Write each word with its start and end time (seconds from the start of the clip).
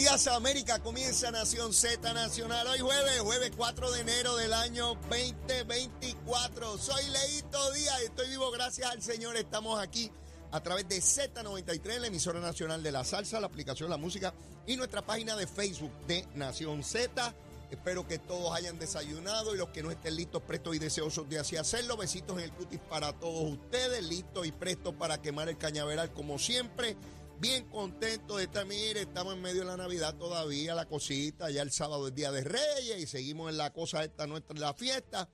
días, 0.00 0.26
América. 0.28 0.78
Comienza 0.78 1.30
Nación 1.30 1.74
Z 1.74 2.14
Nacional. 2.14 2.66
Hoy 2.68 2.78
jueves, 2.78 3.20
jueves 3.20 3.52
4 3.54 3.92
de 3.92 4.00
enero 4.00 4.34
del 4.36 4.54
año 4.54 4.94
2024. 5.10 6.78
Soy 6.78 7.04
Leito 7.10 7.72
Díaz 7.72 8.00
estoy 8.06 8.30
vivo 8.30 8.50
gracias 8.50 8.90
al 8.90 9.02
Señor. 9.02 9.36
Estamos 9.36 9.78
aquí 9.78 10.10
a 10.52 10.62
través 10.62 10.88
de 10.88 10.96
Z93, 10.96 11.98
la 11.98 12.06
emisora 12.06 12.40
nacional 12.40 12.82
de 12.82 12.92
la 12.92 13.04
salsa, 13.04 13.40
la 13.40 13.48
aplicación 13.48 13.90
la 13.90 13.98
música 13.98 14.32
y 14.66 14.78
nuestra 14.78 15.04
página 15.04 15.36
de 15.36 15.46
Facebook 15.46 15.92
de 16.06 16.26
Nación 16.34 16.82
Z. 16.82 17.34
Espero 17.70 18.08
que 18.08 18.18
todos 18.18 18.56
hayan 18.56 18.78
desayunado 18.78 19.54
y 19.54 19.58
los 19.58 19.68
que 19.68 19.82
no 19.82 19.90
estén 19.90 20.16
listos, 20.16 20.40
prestos 20.42 20.76
y 20.76 20.78
deseosos 20.78 21.28
de 21.28 21.40
así 21.40 21.56
hacerlo. 21.56 21.98
Besitos 21.98 22.38
en 22.38 22.44
el 22.44 22.52
cutis 22.52 22.80
para 22.88 23.12
todos 23.12 23.52
ustedes, 23.52 24.02
listos 24.02 24.46
y 24.46 24.52
prestos 24.52 24.94
para 24.94 25.20
quemar 25.20 25.50
el 25.50 25.58
cañaveral 25.58 26.10
como 26.10 26.38
siempre. 26.38 26.96
Bien 27.40 27.64
contento 27.70 28.36
de 28.36 28.44
estar, 28.44 28.66
mire, 28.66 29.00
estamos 29.00 29.32
en 29.32 29.40
medio 29.40 29.60
de 29.60 29.68
la 29.68 29.78
Navidad 29.78 30.14
todavía, 30.14 30.74
la 30.74 30.84
cosita, 30.84 31.50
ya 31.50 31.62
el 31.62 31.72
sábado 31.72 32.08
es 32.08 32.14
Día 32.14 32.30
de 32.30 32.44
Reyes 32.44 32.98
y 32.98 33.06
seguimos 33.06 33.50
en 33.50 33.56
la 33.56 33.72
cosa 33.72 34.04
esta 34.04 34.26
nuestra, 34.26 34.58
la 34.58 34.74
fiesta. 34.74 35.26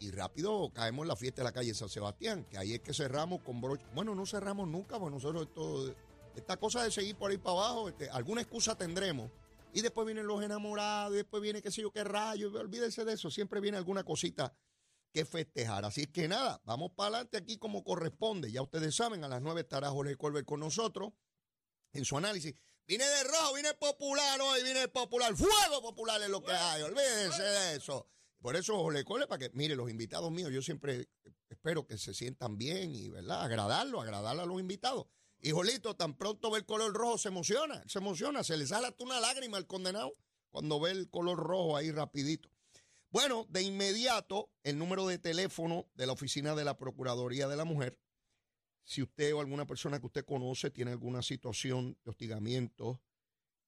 Y 0.00 0.10
rápido 0.10 0.72
caemos 0.74 1.06
la 1.06 1.14
fiesta 1.14 1.42
de 1.42 1.44
la 1.44 1.52
calle 1.52 1.74
San 1.74 1.88
Sebastián, 1.88 2.44
que 2.50 2.58
ahí 2.58 2.74
es 2.74 2.80
que 2.80 2.92
cerramos 2.92 3.40
con 3.42 3.60
broche. 3.60 3.86
Bueno, 3.94 4.16
no 4.16 4.26
cerramos 4.26 4.66
nunca, 4.66 4.98
porque 4.98 5.14
nosotros 5.14 5.46
esto, 5.46 5.94
esta 6.34 6.56
cosa 6.56 6.82
de 6.82 6.90
seguir 6.90 7.14
por 7.14 7.30
ahí 7.30 7.38
para 7.38 7.56
abajo, 7.56 7.88
este, 7.88 8.10
alguna 8.10 8.40
excusa 8.40 8.76
tendremos. 8.76 9.30
Y 9.72 9.80
después 9.80 10.04
vienen 10.04 10.26
los 10.26 10.42
enamorados, 10.42 11.12
y 11.12 11.18
después 11.18 11.40
viene 11.40 11.62
qué 11.62 11.70
sé 11.70 11.82
yo 11.82 11.92
qué 11.92 12.02
rayo, 12.02 12.50
olvídense 12.52 13.04
de 13.04 13.12
eso, 13.12 13.30
siempre 13.30 13.60
viene 13.60 13.78
alguna 13.78 14.02
cosita 14.02 14.52
que 15.12 15.24
festejar. 15.24 15.84
Así 15.84 16.06
que 16.06 16.26
nada, 16.28 16.60
vamos 16.64 16.92
para 16.96 17.08
adelante 17.08 17.36
aquí 17.36 17.58
como 17.58 17.84
corresponde. 17.84 18.50
Ya 18.50 18.62
ustedes 18.62 18.94
saben, 18.94 19.22
a 19.24 19.28
las 19.28 19.42
nueve 19.42 19.60
estará 19.60 19.90
Jorge 19.90 20.16
Colbert 20.16 20.46
con 20.46 20.60
nosotros 20.60 21.12
en 21.92 22.04
su 22.04 22.16
análisis. 22.16 22.54
Vine 22.86 23.04
de 23.04 23.24
rojo, 23.24 23.54
vine 23.54 23.74
popular 23.74 24.40
hoy, 24.40 24.62
vine 24.64 24.88
popular. 24.88 25.36
Fuego 25.36 25.80
popular 25.82 26.20
es 26.22 26.28
lo 26.28 26.42
que 26.42 26.52
hay, 26.52 26.82
olvídense 26.82 27.42
de 27.42 27.76
eso. 27.76 28.08
Por 28.40 28.56
eso 28.56 28.76
Jorge 28.76 29.04
Colbert, 29.04 29.28
para 29.28 29.38
que, 29.38 29.50
mire, 29.54 29.76
los 29.76 29.88
invitados 29.88 30.32
míos, 30.32 30.50
yo 30.52 30.62
siempre 30.62 31.08
espero 31.48 31.86
que 31.86 31.96
se 31.96 32.12
sientan 32.12 32.58
bien 32.58 32.94
y, 32.94 33.08
¿verdad? 33.08 33.42
Agradarlo, 33.42 34.00
agradar 34.00 34.38
a 34.40 34.46
los 34.46 34.60
invitados. 34.60 35.06
Y 35.38 35.50
Jolito, 35.50 35.96
tan 35.96 36.16
pronto 36.16 36.50
ve 36.50 36.58
el 36.58 36.66
color 36.66 36.92
rojo, 36.92 37.18
se 37.18 37.28
emociona, 37.28 37.82
se 37.86 37.98
emociona, 37.98 38.42
se 38.42 38.56
le 38.56 38.66
sale 38.66 38.88
hasta 38.88 39.04
una 39.04 39.20
lágrima 39.20 39.56
al 39.56 39.66
condenado 39.66 40.12
cuando 40.50 40.78
ve 40.80 40.90
el 40.92 41.08
color 41.08 41.38
rojo 41.38 41.76
ahí 41.76 41.90
rapidito. 41.90 42.51
Bueno, 43.12 43.46
de 43.50 43.62
inmediato, 43.62 44.50
el 44.64 44.78
número 44.78 45.06
de 45.06 45.18
teléfono 45.18 45.86
de 45.94 46.06
la 46.06 46.14
oficina 46.14 46.54
de 46.54 46.64
la 46.64 46.78
Procuraduría 46.78 47.46
de 47.46 47.56
la 47.56 47.66
Mujer. 47.66 48.00
Si 48.84 49.02
usted 49.02 49.34
o 49.34 49.40
alguna 49.40 49.66
persona 49.66 50.00
que 50.00 50.06
usted 50.06 50.24
conoce 50.24 50.70
tiene 50.70 50.92
alguna 50.92 51.20
situación 51.20 51.98
de 52.02 52.10
hostigamiento, 52.10 53.02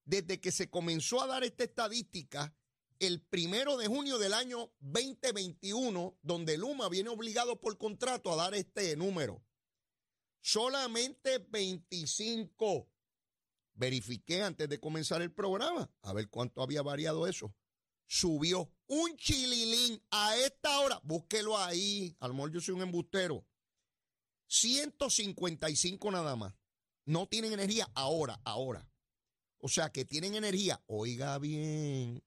desde 0.04 0.40
que 0.40 0.52
se 0.52 0.70
comenzó 0.70 1.20
a 1.20 1.26
dar 1.26 1.42
esta 1.42 1.64
estadística 1.64 2.54
el 3.00 3.20
primero 3.20 3.76
de 3.76 3.88
junio 3.88 4.16
del 4.16 4.32
año 4.32 4.72
2021, 4.78 6.16
donde 6.22 6.56
Luma 6.56 6.88
viene 6.88 7.08
obligado 7.08 7.60
por 7.60 7.76
contrato 7.78 8.32
a 8.32 8.36
dar 8.36 8.54
este 8.54 8.96
número. 8.96 9.44
Solamente 10.40 11.38
25. 11.38 12.88
Verifiqué 13.74 14.42
antes 14.44 14.68
de 14.68 14.78
comenzar 14.78 15.20
el 15.20 15.32
programa, 15.32 15.90
a 16.02 16.12
ver 16.12 16.28
cuánto 16.28 16.62
había 16.62 16.82
variado 16.82 17.26
eso. 17.26 17.52
Subió 18.06 18.72
un 18.86 19.16
chililín 19.16 20.00
a 20.12 20.36
esta 20.36 20.78
hora. 20.78 21.00
Búsquelo 21.02 21.58
ahí. 21.58 22.16
Mejor 22.20 22.52
yo 22.52 22.60
soy 22.60 22.76
un 22.76 22.82
embustero. 22.82 23.44
155 24.48 26.10
nada 26.10 26.36
más. 26.36 26.54
No 27.04 27.26
tienen 27.26 27.52
energía 27.52 27.86
ahora, 27.94 28.40
ahora. 28.44 28.88
O 29.60 29.68
sea 29.68 29.90
que 29.90 30.04
tienen 30.04 30.34
energía, 30.34 30.82
oiga 30.86 31.38
bien, 31.38 32.22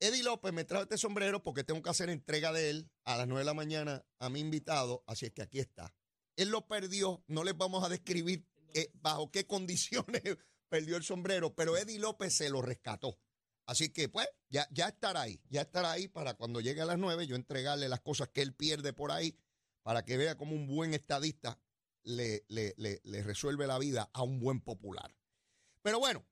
Eddie 0.00 0.22
López 0.22 0.52
me 0.52 0.64
trajo 0.64 0.82
este 0.82 0.98
sombrero 0.98 1.42
porque 1.42 1.64
tengo 1.64 1.80
que 1.80 1.88
hacer 1.88 2.10
entrega 2.10 2.52
de 2.52 2.68
él 2.68 2.90
a 3.04 3.16
las 3.16 3.26
nueve 3.26 3.40
de 3.40 3.46
la 3.46 3.54
mañana 3.54 4.04
a 4.18 4.28
mi 4.28 4.40
invitado. 4.40 5.02
Así 5.06 5.24
es 5.24 5.32
que 5.32 5.40
aquí 5.40 5.60
está. 5.60 5.94
Él 6.36 6.50
lo 6.50 6.66
perdió. 6.66 7.24
No 7.26 7.42
les 7.42 7.56
vamos 7.56 7.82
a 7.82 7.88
describir 7.88 8.46
eh, 8.74 8.90
bajo 9.00 9.30
qué 9.30 9.46
condiciones 9.46 10.22
perdió 10.68 10.98
el 10.98 11.04
sombrero, 11.04 11.54
pero 11.54 11.78
Eddie 11.78 11.98
López 11.98 12.34
se 12.34 12.50
lo 12.50 12.60
rescató. 12.60 13.18
Así 13.66 13.90
que, 13.90 14.08
pues, 14.08 14.28
ya, 14.50 14.68
ya 14.70 14.88
estará 14.88 15.22
ahí, 15.22 15.40
ya 15.48 15.62
estará 15.62 15.92
ahí 15.92 16.08
para 16.08 16.34
cuando 16.34 16.60
llegue 16.60 16.82
a 16.82 16.86
las 16.86 16.98
nueve 16.98 17.26
yo 17.26 17.36
entregarle 17.36 17.88
las 17.88 18.00
cosas 18.00 18.28
que 18.28 18.42
él 18.42 18.54
pierde 18.54 18.92
por 18.92 19.10
ahí 19.10 19.36
para 19.82 20.04
que 20.04 20.16
vea 20.16 20.36
como 20.36 20.54
un 20.54 20.66
buen 20.66 20.94
estadista 20.94 21.58
le, 22.04 22.44
le, 22.48 22.74
le, 22.76 23.22
resuelve 23.22 23.66
la 23.66 23.78
vida 23.78 24.10
a 24.12 24.22
un 24.22 24.40
buen 24.40 24.60
popular. 24.60 25.14
Pero 25.82 25.98
bueno, 25.98 26.26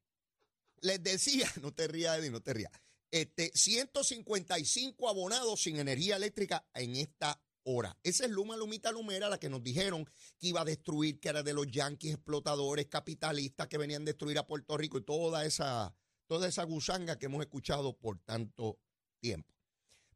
les 0.81 1.03
decía, 1.03 1.51
no 1.63 1.73
te 1.73 1.89
rías, 1.89 2.19
Eddie, 2.19 2.31
no 2.31 2.43
te 2.43 2.53
rías. 2.53 2.73
Este, 3.11 3.51
155 3.55 5.09
abonados 5.09 5.63
sin 5.63 5.79
energía 5.79 6.17
eléctrica 6.17 6.67
en 6.75 6.97
esta 6.97 7.43
hora. 7.65 7.99
Esa 8.03 8.25
es 8.25 8.31
Luma 8.31 8.57
Lumita 8.57 8.91
Lumera, 8.91 9.29
la 9.29 9.39
que 9.39 9.51
nos 9.51 9.63
dijeron 9.63 10.05
que 10.39 10.49
iba 10.49 10.63
a 10.63 10.65
destruir, 10.65 11.21
que 11.21 11.29
era 11.29 11.43
de 11.43 11.53
los 11.53 11.67
yanquis 11.67 12.15
explotadores 12.15 12.87
capitalistas 12.87 13.69
que 13.69 13.79
venían 13.79 14.03
a 14.03 14.07
destruir 14.07 14.39
a 14.39 14.47
Puerto 14.47 14.77
Rico 14.77 14.99
y 14.99 15.05
toda 15.05 15.45
esa 15.45 15.95
toda 16.33 16.49
esa 16.49 16.65
gusanga 16.65 17.19
que 17.19 17.27
hemos 17.27 17.43
escuchado 17.43 17.95
por 17.95 18.19
tanto 18.21 18.81
tiempo. 19.21 19.55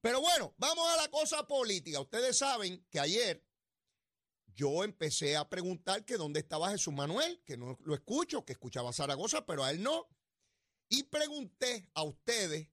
Pero 0.01 0.23
bueno, 0.23 0.55
vamos 0.57 0.91
a 0.91 0.97
la 0.97 1.11
cosa 1.11 1.47
política. 1.47 2.01
Ustedes 2.01 2.39
saben 2.39 2.87
que 2.89 2.99
ayer 2.99 3.45
yo 4.55 4.83
empecé 4.83 5.37
a 5.37 5.47
preguntar 5.47 6.07
que 6.07 6.17
dónde 6.17 6.41
estaba 6.41 6.71
Jesús 6.71 6.95
Manuel, 6.95 7.43
que 7.45 7.59
no 7.59 7.77
lo 7.85 7.95
escucho, 7.95 8.47
que 8.47 8.55
escuchaba 8.55 8.95
Zaragoza, 8.95 9.45
pero 9.45 9.63
a 9.63 9.71
él 9.71 9.83
no. 9.83 10.09
Y 10.89 11.03
pregunté 11.03 11.87
a 11.93 12.03
ustedes 12.03 12.71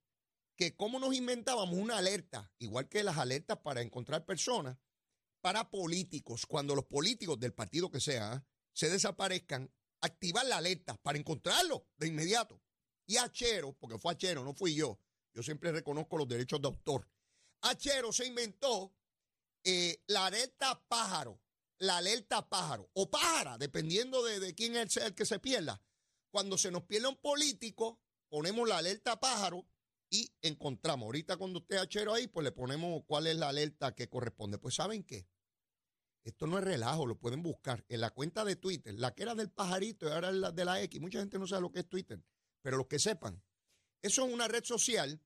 que 0.55 0.77
cómo 0.77 0.97
nos 0.97 1.13
inventábamos 1.13 1.77
una 1.77 1.97
alerta, 1.97 2.49
igual 2.59 2.87
que 2.87 3.03
las 3.03 3.17
alertas 3.17 3.57
para 3.57 3.81
encontrar 3.81 4.25
personas, 4.25 4.77
para 5.41 5.69
políticos, 5.69 6.45
cuando 6.45 6.75
los 6.75 6.85
políticos 6.85 7.37
del 7.41 7.53
partido 7.53 7.91
que 7.91 7.99
sea 7.99 8.35
¿eh? 8.35 8.41
se 8.71 8.89
desaparezcan, 8.89 9.69
activar 9.99 10.45
la 10.45 10.59
alerta 10.59 10.95
para 11.03 11.17
encontrarlo 11.17 11.89
de 11.97 12.07
inmediato. 12.07 12.61
Y 13.05 13.17
Achero, 13.17 13.73
porque 13.73 13.97
fue 13.97 14.13
Achero, 14.13 14.43
no 14.43 14.53
fui 14.53 14.75
yo, 14.75 14.99
yo 15.33 15.43
siempre 15.43 15.71
reconozco 15.71 16.17
los 16.17 16.27
derechos 16.27 16.61
de 16.61 16.67
autor. 16.67 17.07
Achero 17.61 18.11
se 18.11 18.25
inventó 18.25 18.93
eh, 19.63 20.01
la 20.07 20.25
alerta 20.25 20.81
pájaro 20.87 21.39
la 21.83 21.97
alerta 21.97 22.47
pájaro 22.47 22.89
o 22.93 23.09
pájara, 23.09 23.57
dependiendo 23.57 24.23
de, 24.23 24.55
quién 24.55 24.75
es 24.77 24.95
el 24.97 25.13
que 25.13 25.25
se 25.25 25.39
pierda. 25.39 25.81
Cuando 26.31 26.57
se 26.57 26.71
nos 26.71 26.83
pierde 26.83 27.07
un 27.07 27.17
político, 27.17 27.99
ponemos 28.29 28.67
la 28.67 28.77
alerta 28.77 29.19
pájaro 29.19 29.67
y 30.09 30.31
encontramos. 30.41 31.05
Ahorita 31.05 31.35
cuando 31.37 31.59
usted 31.59 31.77
achero 31.77 32.13
ahí, 32.13 32.27
pues 32.27 32.45
le 32.45 32.51
ponemos 32.51 33.03
cuál 33.05 33.27
es 33.27 33.35
la 33.35 33.49
alerta 33.49 33.93
que 33.93 34.07
corresponde. 34.07 34.57
Pues 34.57 34.75
¿saben 34.75 35.03
qué? 35.03 35.27
Esto 36.23 36.47
no 36.47 36.57
es 36.57 36.63
relajo, 36.63 37.05
lo 37.05 37.19
pueden 37.19 37.43
buscar 37.43 37.83
en 37.89 37.99
la 37.99 38.11
cuenta 38.11 38.45
de 38.45 38.55
Twitter, 38.55 38.93
la 38.97 39.13
que 39.13 39.23
era 39.23 39.35
del 39.35 39.51
pajarito 39.51 40.07
y 40.07 40.11
ahora 40.11 40.29
es 40.29 40.35
la 40.35 40.51
de 40.51 40.63
la 40.63 40.81
X. 40.81 41.01
Mucha 41.01 41.19
gente 41.19 41.37
no 41.37 41.47
sabe 41.47 41.63
lo 41.63 41.71
que 41.71 41.79
es 41.79 41.89
Twitter, 41.89 42.23
pero 42.63 42.77
los 42.77 42.87
que 42.87 42.97
sepan, 42.97 43.39
eso 44.01 44.25
es 44.25 44.33
una 44.33 44.47
red 44.47 44.63
social 44.63 45.21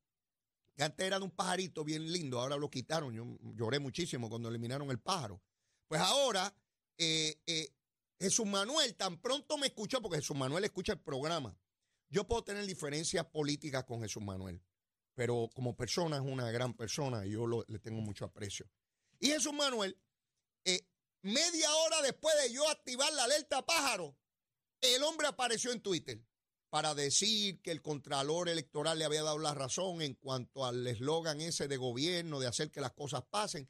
que 0.76 0.84
antes 0.84 1.08
era 1.08 1.18
de 1.18 1.26
un 1.26 1.32
pajarito 1.32 1.84
bien 1.84 2.12
lindo, 2.12 2.40
ahora 2.40 2.56
lo 2.56 2.70
quitaron. 2.70 3.12
Yo 3.12 3.26
lloré 3.56 3.80
muchísimo 3.80 4.30
cuando 4.30 4.48
eliminaron 4.48 4.92
el 4.92 5.00
pájaro. 5.00 5.42
Pues 5.88 6.00
ahora, 6.00 6.54
eh, 7.00 7.42
eh, 7.48 7.74
Jesús 8.20 8.46
Manuel 8.46 8.96
tan 8.96 9.20
pronto 9.20 9.58
me 9.58 9.68
escuchó, 9.68 10.02
porque 10.02 10.18
Jesús 10.18 10.38
Manuel 10.38 10.64
escucha 10.66 10.94
el 10.94 11.00
programa. 11.00 11.58
Yo 12.10 12.28
puedo 12.28 12.44
tener 12.44 12.64
diferencias 12.68 13.26
políticas 13.26 13.86
con 13.86 14.02
Jesús 14.02 14.22
Manuel, 14.22 14.62
pero 15.16 15.50
como 15.56 15.76
persona 15.76 16.18
es 16.18 16.22
una 16.22 16.52
gran 16.52 16.76
persona 16.76 17.26
y 17.26 17.32
yo 17.32 17.48
le 17.48 17.80
tengo 17.80 18.00
mucho 18.02 18.26
aprecio. 18.26 18.70
Y 19.20 19.30
Jesús 19.30 19.54
Manuel, 19.54 19.98
eh, 20.64 20.88
media 21.24 21.74
hora 21.74 22.04
después 22.04 22.36
de 22.44 22.54
yo 22.54 22.70
activar 22.70 23.12
la 23.14 23.24
alerta 23.24 23.66
pájaro, 23.66 24.16
el 24.82 25.02
hombre 25.02 25.26
apareció 25.26 25.72
en 25.72 25.82
Twitter 25.82 26.24
para 26.70 26.96
decir 26.96 27.62
que 27.62 27.72
el 27.72 27.82
Contralor 27.82 28.50
Electoral 28.50 29.00
le 29.00 29.06
había 29.06 29.24
dado 29.24 29.40
la 29.40 29.54
razón 29.54 30.02
en 30.02 30.16
cuanto 30.16 30.66
al 30.66 30.86
eslogan 30.86 31.42
ese 31.42 31.68
de 31.68 31.78
gobierno, 31.78 32.40
de 32.40 32.48
hacer 32.48 32.72
que 32.72 32.82
las 32.82 32.94
cosas 32.94 33.24
pasen 33.30 33.70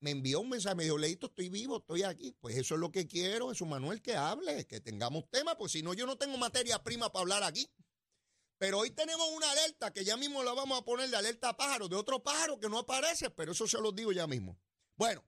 me 0.00 0.10
envió 0.10 0.40
un 0.40 0.50
mensaje, 0.50 0.74
me 0.76 0.84
dijo, 0.84 0.98
Leito, 0.98 1.26
estoy 1.26 1.48
vivo, 1.48 1.78
estoy 1.78 2.02
aquí. 2.02 2.32
Pues 2.40 2.56
eso 2.56 2.74
es 2.74 2.80
lo 2.80 2.92
que 2.92 3.06
quiero, 3.06 3.50
es 3.50 3.60
un 3.60 3.70
Manuel 3.70 4.02
que 4.02 4.14
hable, 4.14 4.66
que 4.66 4.80
tengamos 4.80 5.28
tema, 5.30 5.56
pues 5.56 5.72
si 5.72 5.82
no, 5.82 5.94
yo 5.94 6.06
no 6.06 6.16
tengo 6.16 6.36
materia 6.36 6.82
prima 6.82 7.12
para 7.12 7.22
hablar 7.22 7.42
aquí. 7.42 7.68
Pero 8.58 8.78
hoy 8.78 8.90
tenemos 8.90 9.28
una 9.30 9.50
alerta 9.50 9.92
que 9.92 10.04
ya 10.04 10.16
mismo 10.16 10.42
la 10.42 10.52
vamos 10.52 10.78
a 10.78 10.84
poner 10.84 11.10
de 11.10 11.16
alerta 11.16 11.56
pájaro, 11.56 11.88
de 11.88 11.96
otro 11.96 12.22
pájaro 12.22 12.58
que 12.58 12.68
no 12.68 12.78
aparece, 12.78 13.30
pero 13.30 13.52
eso 13.52 13.66
se 13.66 13.80
los 13.80 13.94
digo 13.94 14.12
ya 14.12 14.26
mismo. 14.26 14.58
Bueno, 14.96 15.24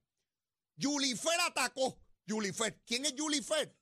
Julifer 0.80 1.40
atacó. 1.40 2.00
Julifer, 2.26 2.80
¿quién 2.86 3.04
es 3.04 3.14
Julifer? 3.16 3.74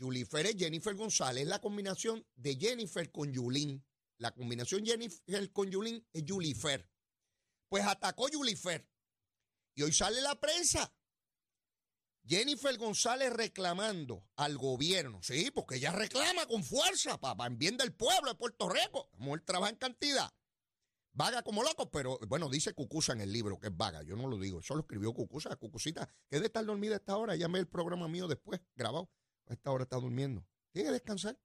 Julifer 0.00 0.46
es 0.46 0.56
Jennifer 0.56 0.94
González, 0.94 1.42
es 1.42 1.48
la 1.48 1.60
combinación 1.60 2.26
de 2.34 2.56
Jennifer 2.56 3.10
con 3.12 3.32
Yulín. 3.32 3.84
La 4.18 4.32
combinación 4.32 4.84
Jennifer 4.84 5.52
con 5.52 5.70
Yulín 5.70 6.06
es 6.12 6.24
Julifer. 6.26 6.88
Pues 7.68 7.84
atacó 7.84 8.28
Julifer. 8.32 8.88
Y 9.74 9.82
hoy 9.82 9.92
sale 9.92 10.20
la 10.20 10.38
prensa. 10.40 10.92
Jennifer 12.26 12.76
González 12.76 13.32
reclamando 13.32 14.28
al 14.36 14.58
gobierno, 14.58 15.22
sí, 15.22 15.50
porque 15.50 15.76
ella 15.76 15.90
reclama 15.90 16.46
con 16.46 16.62
fuerza 16.62 17.18
para, 17.18 17.46
en 17.46 17.58
bien 17.58 17.76
del 17.76 17.94
pueblo 17.94 18.30
de 18.30 18.36
Puerto 18.36 18.68
Rico. 18.68 19.08
La 19.12 19.24
mujer 19.24 19.44
trabaja 19.44 19.70
en 19.70 19.76
cantidad. 19.76 20.30
Vaga 21.12 21.42
como 21.42 21.62
loco, 21.62 21.90
pero 21.90 22.18
bueno, 22.28 22.48
dice 22.48 22.72
Cucusa 22.72 23.14
en 23.14 23.20
el 23.20 23.32
libro 23.32 23.58
que 23.58 23.68
es 23.68 23.76
vaga. 23.76 24.02
Yo 24.02 24.16
no 24.16 24.28
lo 24.28 24.38
digo, 24.38 24.60
eso 24.60 24.74
lo 24.74 24.82
escribió 24.82 25.12
Cucusa. 25.12 25.56
Cucusita, 25.56 26.08
que 26.28 26.38
de 26.38 26.46
estar 26.46 26.64
dormida 26.64 26.96
esta 26.96 27.16
hora. 27.16 27.34
Llamé 27.36 27.58
el 27.58 27.66
programa 27.66 28.06
mío 28.06 28.28
después, 28.28 28.60
grabado. 28.76 29.10
A 29.50 29.54
esta 29.54 29.72
hora 29.72 29.82
está 29.82 29.96
durmiendo. 29.96 30.46
Tiene 30.70 30.88
que 30.88 30.92
descansar. 30.92 31.36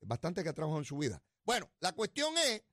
Es 0.00 0.08
bastante 0.08 0.42
que 0.42 0.48
ha 0.48 0.52
trabajado 0.52 0.80
en 0.80 0.84
su 0.84 0.98
vida. 0.98 1.22
Bueno, 1.44 1.70
la 1.78 1.92
cuestión 1.92 2.36
es 2.36 2.64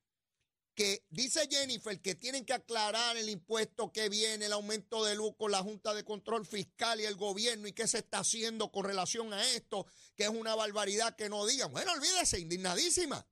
que 0.73 1.05
dice 1.09 1.47
Jennifer 1.49 2.01
que 2.01 2.15
tienen 2.15 2.45
que 2.45 2.53
aclarar 2.53 3.15
el 3.15 3.29
impuesto 3.29 3.93
que 3.93 4.09
viene, 4.09 4.47
el 4.47 4.53
aumento 4.53 5.05
de 5.05 5.15
luz 5.15 5.35
con 5.37 5.51
la 5.51 5.61
Junta 5.61 5.93
de 5.93 6.03
Control 6.03 6.45
Fiscal 6.45 6.99
y 6.99 7.05
el 7.05 7.15
gobierno 7.15 7.67
y 7.67 7.73
qué 7.73 7.87
se 7.87 7.99
está 7.99 8.19
haciendo 8.19 8.71
con 8.71 8.85
relación 8.85 9.31
a 9.33 9.47
esto, 9.51 9.85
que 10.15 10.23
es 10.23 10.29
una 10.29 10.55
barbaridad 10.55 11.15
que 11.15 11.29
no 11.29 11.45
digan. 11.45 11.71
Bueno, 11.71 11.93
olvídese, 11.93 12.39
indignadísima. 12.39 13.25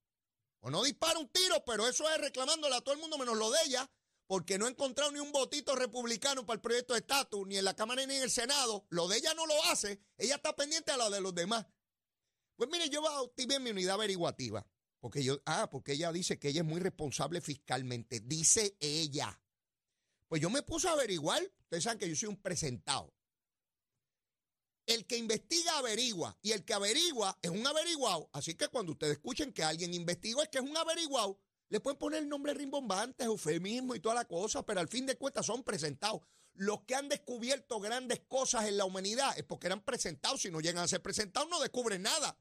O 0.59 0.69
no 0.69 0.83
dispara 0.83 1.18
un 1.19 1.29
tiro, 1.29 1.63
pero 1.65 1.88
eso 1.88 2.07
es 2.12 2.21
reclamándole 2.21 2.75
a 2.75 2.81
todo 2.81 2.94
el 2.94 3.01
mundo 3.01 3.18
menos 3.18 3.36
lo 3.38 3.50
de 3.50 3.57
ella, 3.65 3.89
porque 4.28 4.58
no 4.58 4.66
ha 4.66 4.70
encontrado 4.70 5.12
ni 5.12 5.20
un 5.20 5.31
votito 5.31 5.75
republicano 5.75 6.46
para 6.46 6.56
el 6.56 6.62
proyecto 6.62 6.94
de 6.94 7.00
estatus, 7.00 7.48
ni 7.48 7.58
en 7.58 7.66
la 7.66 7.75
Cámara 7.75 8.06
ni 8.06 8.16
en 8.16 8.24
el 8.24 8.31
Senado. 8.31 8.86
Lo 8.90 9.08
de 9.08 9.18
ella 9.18 9.34
no 9.34 9.46
lo 9.46 9.64
hace, 9.66 10.02
ella 10.18 10.36
está 10.36 10.56
pendiente 10.56 10.92
a 10.92 10.98
lo 10.98 11.10
de 11.10 11.22
los 11.22 11.36
demás. 11.36 11.66
Pues 12.56 12.70
mire, 12.70 12.90
yo 12.90 13.08
activé 13.08 13.60
mi 13.60 13.72
unidad 13.72 13.96
averiguativa. 13.96 14.66
Porque 15.04 15.22
yo, 15.22 15.42
ah, 15.46 15.70
porque 15.70 15.94
ella 15.94 16.14
dice 16.14 16.40
que 16.40 16.48
ella 16.48 16.62
es 16.62 16.66
muy 16.66 16.80
responsable 16.80 17.42
fiscalmente. 17.42 18.22
Dice 18.22 18.78
ella. 18.80 19.38
Pues 20.30 20.42
yo 20.42 20.50
me 20.50 20.64
puse 20.64 20.88
a 20.88 20.94
averiguar. 20.94 21.44
Ustedes 21.60 21.84
saben 21.84 22.00
que 22.00 22.08
yo 22.08 22.16
soy 22.16 22.30
un 22.30 22.42
presentado. 22.42 23.14
El 24.86 25.06
que 25.06 25.18
investiga 25.18 25.78
averigua 25.78 26.38
y 26.42 26.54
el 26.54 26.64
que 26.64 26.74
averigua 26.74 27.38
es 27.42 27.52
un 27.52 27.68
averiguado. 27.68 28.30
Así 28.31 28.56
que 28.56 28.70
cuando 28.70 28.94
ustedes 28.94 29.14
escuchen 29.18 29.52
que 29.52 29.64
alguien 29.64 29.94
investigó 29.94 30.42
es 30.42 30.48
que 30.48 30.60
es 30.60 30.64
un 30.64 30.78
averiguado, 30.78 31.38
le 31.74 31.80
pueden 31.80 31.98
poner 31.98 32.22
el 32.22 32.30
nombre 32.30 32.54
rimbombante, 32.54 33.24
eufemismo 33.24 33.96
y 33.96 34.00
toda 34.00 34.14
la 34.14 34.25
cosa, 34.25 34.64
pero 34.64 34.80
al 34.80 34.88
fin 34.88 35.08
de 35.08 35.18
cuentas 35.18 35.48
son 35.48 35.64
presentados. 35.64 36.22
Los 36.54 36.81
que 36.81 36.94
han 36.94 37.10
descubierto 37.10 37.80
grandes 37.80 38.20
cosas 38.28 38.66
en 38.66 38.78
la 38.78 38.86
humanidad 38.86 39.36
es 39.40 39.44
porque 39.44 39.66
eran 39.66 39.84
presentados. 39.84 40.44
Si 40.44 40.52
no 40.52 40.62
llegan 40.62 40.84
a 40.84 40.88
ser 40.88 41.02
presentados, 41.02 41.50
no 41.50 41.60
descubren 41.60 42.04
nada. 42.04 42.38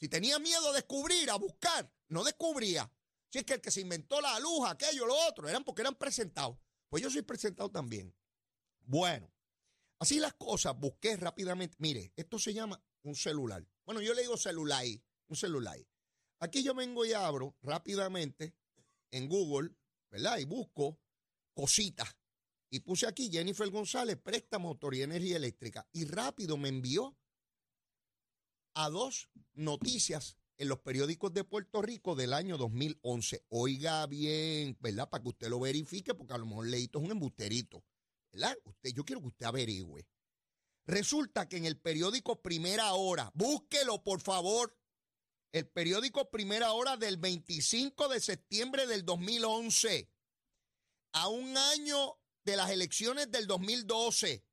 Si 0.00 0.08
tenía 0.08 0.38
miedo 0.38 0.70
a 0.70 0.72
descubrir, 0.72 1.28
a 1.28 1.36
buscar, 1.36 1.92
no 2.08 2.24
descubría. 2.24 2.90
Si 3.28 3.40
es 3.40 3.44
que 3.44 3.52
el 3.52 3.60
que 3.60 3.70
se 3.70 3.82
inventó 3.82 4.18
la 4.22 4.40
luz, 4.40 4.66
aquello, 4.66 5.04
lo 5.04 5.14
otro, 5.28 5.46
eran 5.46 5.62
porque 5.62 5.82
eran 5.82 5.96
presentados. 5.96 6.56
Pues 6.88 7.02
yo 7.02 7.10
soy 7.10 7.20
presentado 7.20 7.70
también. 7.70 8.16
Bueno, 8.80 9.30
así 9.98 10.20
las 10.20 10.32
cosas, 10.32 10.74
busqué 10.74 11.18
rápidamente. 11.18 11.76
Mire, 11.80 12.14
esto 12.16 12.38
se 12.38 12.54
llama 12.54 12.82
un 13.02 13.14
celular. 13.14 13.62
Bueno, 13.84 14.00
yo 14.00 14.14
le 14.14 14.22
digo 14.22 14.38
celular, 14.38 14.86
un 15.26 15.36
celular. 15.36 15.78
Aquí 16.40 16.62
yo 16.62 16.74
vengo 16.74 17.04
y 17.04 17.12
abro 17.12 17.56
rápidamente 17.62 18.54
en 19.10 19.28
Google, 19.28 19.70
¿verdad? 20.10 20.38
Y 20.38 20.44
busco 20.44 21.00
cositas. 21.52 22.16
Y 22.70 22.80
puse 22.80 23.06
aquí 23.06 23.30
Jennifer 23.30 23.68
González, 23.70 24.18
préstamo 24.22 24.68
autoridad 24.68 25.08
de 25.08 25.16
energía 25.16 25.36
eléctrica. 25.36 25.88
Y 25.92 26.04
rápido 26.04 26.56
me 26.56 26.68
envió 26.68 27.16
a 28.74 28.90
dos 28.90 29.28
noticias 29.54 30.36
en 30.58 30.68
los 30.68 30.80
periódicos 30.80 31.32
de 31.32 31.44
Puerto 31.44 31.82
Rico 31.82 32.14
del 32.14 32.32
año 32.32 32.58
2011. 32.58 33.44
Oiga 33.48 34.06
bien, 34.06 34.76
¿verdad? 34.80 35.08
Para 35.08 35.22
que 35.22 35.28
usted 35.30 35.48
lo 35.48 35.60
verifique, 35.60 36.14
porque 36.14 36.34
a 36.34 36.38
lo 36.38 36.46
mejor 36.46 36.66
Leito 36.66 36.98
es 36.98 37.04
un 37.04 37.10
embusterito, 37.12 37.84
¿verdad? 38.32 38.56
Usted, 38.64 38.90
yo 38.92 39.04
quiero 39.04 39.20
que 39.20 39.28
usted 39.28 39.46
averigüe. 39.46 40.06
Resulta 40.86 41.48
que 41.48 41.56
en 41.56 41.64
el 41.64 41.78
periódico 41.78 42.40
Primera 42.40 42.92
Hora, 42.94 43.30
búsquelo 43.34 44.02
por 44.02 44.20
favor, 44.20 44.77
el 45.52 45.66
periódico 45.68 46.30
Primera 46.30 46.72
Hora 46.72 46.96
del 46.96 47.16
25 47.16 48.08
de 48.08 48.20
septiembre 48.20 48.86
del 48.86 49.04
2011, 49.04 50.10
a 51.12 51.28
un 51.28 51.56
año 51.56 52.18
de 52.44 52.56
las 52.56 52.70
elecciones 52.70 53.30
del 53.30 53.46
2012, 53.46 54.44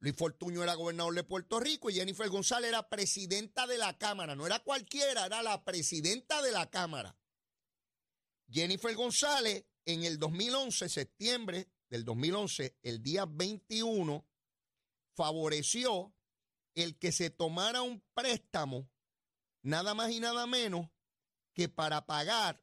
Luis 0.00 0.16
Fortuño 0.16 0.62
era 0.62 0.74
gobernador 0.74 1.14
de 1.14 1.24
Puerto 1.24 1.60
Rico 1.60 1.90
y 1.90 1.94
Jennifer 1.94 2.28
González 2.28 2.70
era 2.70 2.88
presidenta 2.88 3.66
de 3.66 3.76
la 3.76 3.98
Cámara. 3.98 4.34
No 4.34 4.46
era 4.46 4.58
cualquiera, 4.60 5.26
era 5.26 5.42
la 5.42 5.62
presidenta 5.62 6.40
de 6.40 6.52
la 6.52 6.70
Cámara. 6.70 7.18
Jennifer 8.50 8.94
González 8.94 9.66
en 9.84 10.04
el 10.04 10.18
2011, 10.18 10.88
septiembre 10.88 11.68
del 11.90 12.04
2011, 12.04 12.78
el 12.82 13.02
día 13.02 13.26
21, 13.26 14.26
favoreció 15.14 16.14
el 16.74 16.98
que 16.98 17.12
se 17.12 17.28
tomara 17.28 17.82
un 17.82 18.02
préstamo, 18.14 18.88
nada 19.62 19.94
más 19.94 20.10
y 20.10 20.20
nada 20.20 20.46
menos 20.46 20.88
que 21.54 21.68
para 21.68 22.06
pagar 22.06 22.62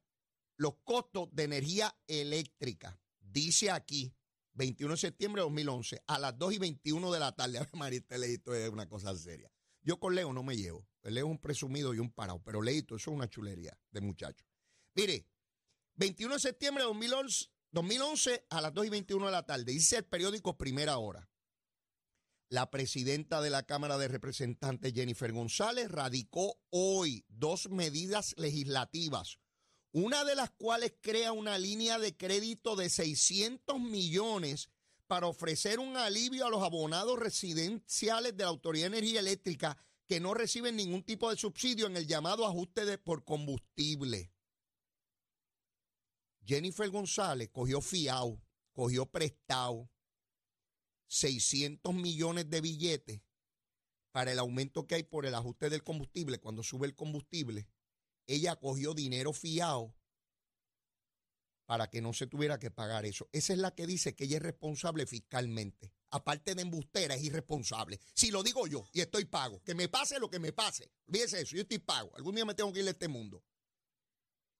los 0.56 0.76
costos 0.84 1.30
de 1.32 1.44
energía 1.44 1.96
eléctrica. 2.08 3.00
Dice 3.20 3.72
aquí, 3.72 4.16
21 4.54 4.94
de 4.94 4.98
septiembre 4.98 5.42
de 5.42 5.46
2011, 5.46 6.04
a 6.08 6.20
las 6.20 6.38
2 6.38 6.54
y 6.54 6.58
21 6.58 7.12
de 7.12 7.20
la 7.20 7.36
tarde. 7.36 7.60
A 7.60 7.68
María, 7.74 8.00
este 8.00 8.66
es 8.66 8.70
una 8.70 8.90
cosa 8.90 9.16
seria. 9.16 9.52
Yo 9.82 10.00
con 10.00 10.16
Leo 10.16 10.34
no 10.34 10.44
me 10.44 10.58
llevo. 10.58 10.86
Él 11.04 11.18
es 11.18 11.24
un 11.24 11.38
presumido 11.38 11.94
y 11.94 12.00
un 12.00 12.12
parado, 12.12 12.42
pero 12.44 12.62
Leito, 12.62 12.96
eso 12.96 13.12
es 13.12 13.16
una 13.16 13.30
chulería 13.30 13.80
de 13.92 14.02
muchacho. 14.02 14.46
Mire, 14.96 15.26
21 15.96 16.34
de 16.34 16.40
septiembre 16.40 16.84
de 16.84 16.88
2011, 16.88 17.46
2011 17.72 18.48
a 18.50 18.62
las 18.62 18.74
2 18.74 18.88
y 18.88 18.90
21 18.90 19.26
de 19.28 19.32
la 19.32 19.46
tarde, 19.46 19.72
dice 19.72 19.98
el 19.98 20.06
periódico 20.06 20.58
Primera 20.58 20.98
Hora. 20.98 21.30
La 22.50 22.70
presidenta 22.72 23.42
de 23.42 23.50
la 23.50 23.64
Cámara 23.64 23.98
de 23.98 24.08
Representantes, 24.08 24.94
Jennifer 24.94 25.34
González, 25.34 25.92
radicó 25.92 26.58
hoy 26.70 27.26
dos 27.28 27.70
medidas 27.70 28.34
legislativas, 28.38 29.40
una 29.92 30.24
de 30.24 30.36
las 30.36 30.52
cuales 30.52 30.94
crea 31.02 31.34
una 31.34 31.58
línea 31.58 32.00
de 32.00 32.16
crédito 32.16 32.78
de 32.78 32.90
600 32.90 33.82
millones 33.82 34.70
para 35.08 35.28
ofrecer 35.28 35.80
un 35.80 35.98
alivio 35.98 36.46
a 36.46 36.50
los 36.50 36.64
abonados 36.64 37.20
residenciales 37.20 38.38
de 38.38 38.44
la 38.44 38.50
Autoridad 38.50 38.92
de 38.92 38.98
Energía 38.98 39.20
Eléctrica 39.20 39.78
que 40.08 40.22
no 40.22 40.34
reciben 40.34 40.78
ningún 40.78 41.04
tipo 41.04 41.30
de 41.30 41.36
subsidio 41.36 41.88
en 41.88 41.98
el 41.98 42.08
llamado 42.08 42.46
ajuste 42.46 42.98
por 42.98 43.26
combustible. 43.26 44.32
Jennifer 46.46 46.90
González 46.90 47.50
cogió 47.52 47.82
fiado, 47.82 48.42
cogió 48.72 49.06
prestado 49.06 49.90
600 51.08 51.94
millones 51.94 52.50
de 52.50 52.62
billetes 52.62 53.22
para 54.12 54.32
el 54.32 54.40
aumento 54.40 54.88
que 54.88 54.96
hay 54.96 55.04
por 55.04 55.26
el 55.26 55.36
ajuste 55.36 55.70
del 55.70 55.84
combustible 55.84 56.40
cuando 56.40 56.64
sube 56.64 56.88
el 56.88 56.96
combustible. 56.96 57.68
Ella 58.26 58.56
cogió 58.56 58.94
dinero 58.94 59.32
fiado 59.32 59.96
para 61.68 61.90
que 61.90 62.02
no 62.02 62.14
se 62.14 62.28
tuviera 62.28 62.58
que 62.58 62.72
pagar 62.72 63.06
eso. 63.06 63.30
Esa 63.32 63.54
es 63.54 63.60
la 63.60 63.76
que 63.76 63.86
dice 63.86 64.16
que 64.16 64.24
ella 64.24 64.38
es 64.38 64.44
responsable 64.44 65.06
fiscalmente. 65.06 65.94
Aparte 66.10 66.56
de 66.56 66.62
embustera, 66.62 67.16
es 67.16 67.24
irresponsable. 67.24 68.00
Si 68.14 68.32
lo 68.32 68.42
digo 68.42 68.68
yo 68.68 68.88
y 68.94 69.02
estoy 69.02 69.26
pago, 69.26 69.62
que 69.64 69.76
me 69.76 69.90
pase 69.90 70.18
lo 70.20 70.30
que 70.30 70.40
me 70.40 70.54
pase. 70.54 70.90
Olvídese 71.08 71.42
eso, 71.42 71.56
yo 71.56 71.64
estoy 71.64 71.80
pago. 71.80 72.16
Algún 72.16 72.36
día 72.36 72.46
me 72.46 72.56
tengo 72.56 72.72
que 72.72 72.80
ir 72.80 72.88
a 72.88 72.92
este 72.92 73.10
mundo. 73.10 73.44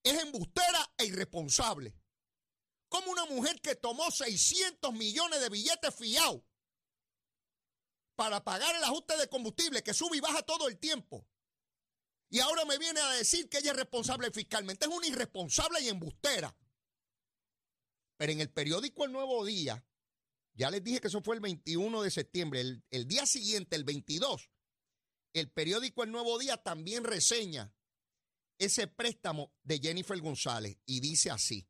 Es 0.04 0.22
embustera 0.22 0.94
e 0.98 1.06
irresponsable. 1.06 1.96
Como 2.90 3.12
una 3.12 3.26
mujer 3.26 3.60
que 3.62 3.76
tomó 3.76 4.10
600 4.10 4.94
millones 4.94 5.42
de 5.42 5.50
billetes 5.50 5.94
fiados 5.96 6.42
para 8.16 8.44
pagar 8.44 8.76
el 8.76 8.84
ajuste 8.84 9.16
de 9.18 9.28
combustible 9.28 9.84
que 9.84 9.94
sube 9.94 10.18
y 10.18 10.22
baja 10.22 10.42
todo 10.42 10.68
el 10.68 10.78
tiempo. 10.78 11.28
Y 12.30 12.40
ahora 12.40 12.66
me 12.66 12.78
viene 12.78 13.00
a 13.00 13.12
decir 13.12 13.48
que 13.48 13.60
ella 13.60 13.72
es 13.72 13.78
responsable 13.78 14.32
fiscalmente. 14.32 14.86
Es 14.86 14.92
una 14.92 15.08
irresponsable 15.08 15.82
y 15.82 15.90
embustera. 15.90 16.56
Pero 18.18 18.32
en 18.32 18.42
el 18.42 18.50
periódico 18.50 19.06
El 19.06 19.12
Nuevo 19.12 19.46
Día, 19.46 19.86
ya 20.54 20.72
les 20.72 20.84
dije 20.84 21.00
que 21.00 21.08
eso 21.08 21.22
fue 21.22 21.36
el 21.36 21.42
21 21.42 22.02
de 22.02 22.12
septiembre, 22.12 22.62
el, 22.90 23.08
día 23.08 23.26
siguiente, 23.28 23.76
el 23.76 23.84
22, 23.84 24.50
el 25.34 25.52
periódico 25.52 26.04
El 26.04 26.12
Nuevo 26.12 26.40
Día 26.40 26.58
también 26.58 27.04
reseña 27.04 27.72
ese 28.58 28.88
préstamo 28.88 29.54
de 29.62 29.78
Jennifer 29.78 30.20
González 30.20 30.80
y 30.86 31.00
dice 31.00 31.30
así. 31.30 31.70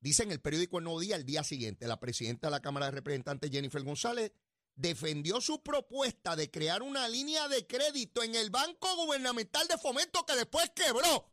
Dice 0.00 0.22
en 0.22 0.32
el 0.32 0.40
periódico 0.40 0.78
El 0.78 0.84
Nuevo 0.84 1.00
Día 1.00 1.16
el 1.16 1.26
día 1.26 1.44
siguiente, 1.44 1.86
la 1.86 2.00
presidenta 2.00 2.46
de 2.46 2.52
la 2.52 2.62
Cámara 2.62 2.86
de 2.86 2.92
Representantes, 2.92 3.50
Jennifer 3.50 3.82
González, 3.82 4.32
defendió 4.74 5.40
su 5.40 5.62
propuesta 5.62 6.36
de 6.36 6.50
crear 6.50 6.82
una 6.82 7.06
línea 7.08 7.48
de 7.48 7.66
crédito 7.66 8.22
en 8.22 8.34
el 8.34 8.48
Banco 8.50 8.96
Gubernamental 8.96 9.68
de 9.68 9.76
Fomento 9.76 10.24
que 10.24 10.36
después 10.36 10.70
quebró 10.70 11.30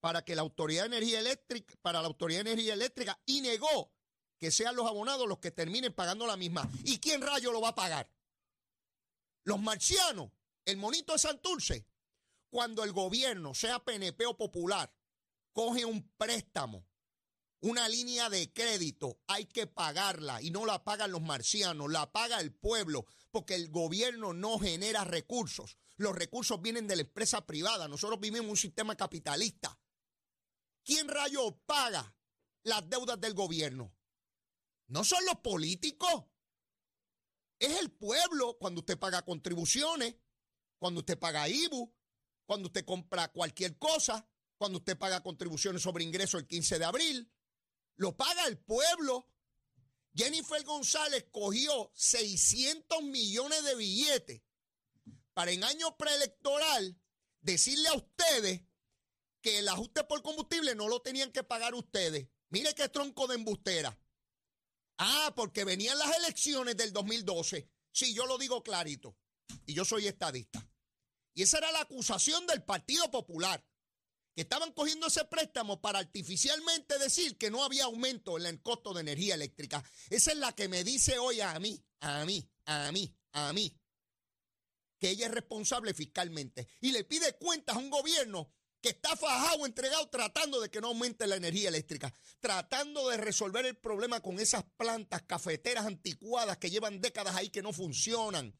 para 0.00 0.22
que 0.22 0.36
la 0.36 0.42
Autoridad 0.42 0.82
de 0.82 0.98
Energía 0.98 1.18
Eléctrica, 1.18 1.74
para 1.82 2.00
la 2.00 2.06
Autoridad 2.08 2.44
de 2.44 2.52
Energía 2.52 2.74
Eléctrica 2.74 3.18
y 3.26 3.40
negó 3.40 3.92
que 4.38 4.50
sean 4.50 4.76
los 4.76 4.86
abonados 4.86 5.26
los 5.26 5.38
que 5.38 5.50
terminen 5.50 5.94
pagando 5.94 6.26
la 6.26 6.36
misma. 6.36 6.70
¿Y 6.84 6.98
quién 6.98 7.22
rayo 7.22 7.50
lo 7.50 7.60
va 7.60 7.70
a 7.70 7.74
pagar? 7.74 8.08
Los 9.44 9.60
marcianos, 9.60 10.30
el 10.64 10.76
monito 10.76 11.14
de 11.14 11.18
Santurce. 11.18 11.86
Cuando 12.50 12.84
el 12.84 12.92
gobierno, 12.92 13.54
sea 13.54 13.82
PNP 13.82 14.26
o 14.26 14.36
popular, 14.36 14.92
coge 15.54 15.86
un 15.86 16.10
préstamo, 16.18 16.86
una 17.60 17.88
línea 17.88 18.28
de 18.28 18.52
crédito, 18.52 19.20
hay 19.26 19.46
que 19.46 19.66
pagarla 19.66 20.42
y 20.42 20.50
no 20.50 20.66
la 20.66 20.84
pagan 20.84 21.12
los 21.12 21.22
marcianos, 21.22 21.90
la 21.90 22.12
paga 22.12 22.40
el 22.40 22.52
pueblo, 22.52 23.06
porque 23.30 23.54
el 23.54 23.70
gobierno 23.70 24.34
no 24.34 24.58
genera 24.58 25.04
recursos. 25.04 25.78
Los 25.96 26.14
recursos 26.14 26.60
vienen 26.60 26.86
de 26.86 26.96
la 26.96 27.02
empresa 27.02 27.46
privada. 27.46 27.88
Nosotros 27.88 28.20
vivimos 28.20 28.50
un 28.50 28.56
sistema 28.56 28.96
capitalista. 28.96 29.78
¿Quién 30.84 31.08
rayo 31.08 31.56
paga 31.64 32.14
las 32.64 32.86
deudas 32.90 33.18
del 33.18 33.32
gobierno? 33.32 33.96
No 34.88 35.04
son 35.04 35.24
los 35.24 35.36
políticos. 35.36 36.24
Es 37.58 37.80
el 37.80 37.90
pueblo 37.92 38.58
cuando 38.58 38.80
usted 38.80 38.98
paga 38.98 39.22
contribuciones, 39.22 40.16
cuando 40.78 41.00
usted 41.00 41.18
paga 41.18 41.48
IBU, 41.48 41.94
cuando 42.44 42.66
usted 42.66 42.84
compra 42.84 43.28
cualquier 43.28 43.78
cosa, 43.78 44.28
cuando 44.56 44.78
usted 44.78 44.96
paga 44.96 45.22
contribuciones 45.22 45.82
sobre 45.82 46.04
ingresos 46.04 46.40
el 46.40 46.46
15 46.46 46.78
de 46.78 46.84
abril. 46.84 47.32
Lo 47.96 48.16
paga 48.16 48.46
el 48.46 48.58
pueblo. 48.58 49.28
Jennifer 50.14 50.62
González 50.64 51.26
cogió 51.30 51.90
600 51.94 53.02
millones 53.02 53.64
de 53.64 53.74
billetes 53.74 54.42
para 55.32 55.50
en 55.50 55.64
año 55.64 55.96
preelectoral 55.96 57.00
decirle 57.40 57.88
a 57.88 57.94
ustedes 57.94 58.62
que 59.42 59.58
el 59.58 59.68
ajuste 59.68 60.04
por 60.04 60.22
combustible 60.22 60.74
no 60.74 60.88
lo 60.88 61.02
tenían 61.02 61.32
que 61.32 61.42
pagar 61.42 61.74
ustedes. 61.74 62.28
Mire 62.48 62.74
qué 62.74 62.88
tronco 62.88 63.26
de 63.26 63.34
embustera. 63.34 63.98
Ah, 64.98 65.32
porque 65.34 65.64
venían 65.64 65.98
las 65.98 66.16
elecciones 66.16 66.76
del 66.76 66.92
2012. 66.92 67.68
Sí, 67.90 68.14
yo 68.14 68.26
lo 68.26 68.38
digo 68.38 68.62
clarito. 68.62 69.16
Y 69.66 69.74
yo 69.74 69.84
soy 69.84 70.06
estadista. 70.06 70.66
Y 71.34 71.42
esa 71.42 71.58
era 71.58 71.72
la 71.72 71.80
acusación 71.80 72.46
del 72.46 72.62
Partido 72.62 73.10
Popular. 73.10 73.62
Que 74.34 74.42
estaban 74.42 74.72
cogiendo 74.72 75.06
ese 75.06 75.24
préstamo 75.26 75.80
para 75.80 76.00
artificialmente 76.00 76.98
decir 76.98 77.38
que 77.38 77.50
no 77.50 77.62
había 77.62 77.84
aumento 77.84 78.36
en 78.36 78.46
el 78.46 78.62
costo 78.62 78.92
de 78.92 79.02
energía 79.02 79.34
eléctrica. 79.34 79.84
Esa 80.10 80.32
es 80.32 80.38
la 80.38 80.52
que 80.52 80.68
me 80.68 80.82
dice 80.82 81.18
hoy 81.18 81.40
a 81.40 81.58
mí, 81.60 81.80
a 82.00 82.24
mí, 82.24 82.50
a 82.66 82.90
mí, 82.90 83.14
a 83.32 83.52
mí, 83.52 83.78
que 84.98 85.10
ella 85.10 85.26
es 85.26 85.32
responsable 85.32 85.94
fiscalmente. 85.94 86.66
Y 86.80 86.90
le 86.90 87.04
pide 87.04 87.34
cuentas 87.34 87.76
a 87.76 87.78
un 87.78 87.90
gobierno 87.90 88.52
que 88.84 88.90
está 88.90 89.16
fajado, 89.16 89.64
entregado, 89.64 90.06
tratando 90.10 90.60
de 90.60 90.68
que 90.68 90.82
no 90.82 90.88
aumente 90.88 91.26
la 91.26 91.36
energía 91.36 91.70
eléctrica, 91.70 92.12
tratando 92.38 93.08
de 93.08 93.16
resolver 93.16 93.64
el 93.64 93.76
problema 93.76 94.20
con 94.20 94.38
esas 94.38 94.62
plantas 94.76 95.22
cafeteras 95.22 95.86
anticuadas 95.86 96.58
que 96.58 96.68
llevan 96.68 97.00
décadas 97.00 97.34
ahí 97.34 97.48
que 97.48 97.62
no 97.62 97.72
funcionan, 97.72 98.54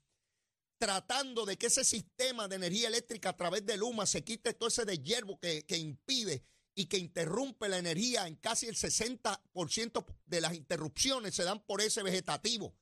tratando 0.85 1.47
de 1.47 1.57
que 1.57 1.69
ese 1.69 1.83
sistema 1.83 2.47
de 2.47 2.57
energía 2.57 2.89
eléctrica 2.89 3.31
a 3.31 3.37
través 3.39 3.65
del 3.65 3.83
UMA 3.83 4.05
se 4.05 4.23
quite 4.23 4.53
todo 4.53 4.69
ese 4.69 4.85
de 4.85 5.03
que, 5.03 5.65
que 5.65 5.79
impide 5.79 6.45
y 6.75 6.85
que 6.85 6.99
interrumpe 6.99 7.71
la 7.71 7.79
energía 7.79 8.27
en 8.27 8.37
casi 8.37 8.67
el 8.67 8.77
60% 8.77 10.05
de 10.27 10.41
las 10.43 10.53
interrupciones 10.53 11.35
se 11.35 11.45
dan 11.45 11.65
por 11.65 11.81
ese 11.81 12.03
vegetativo 12.03 12.77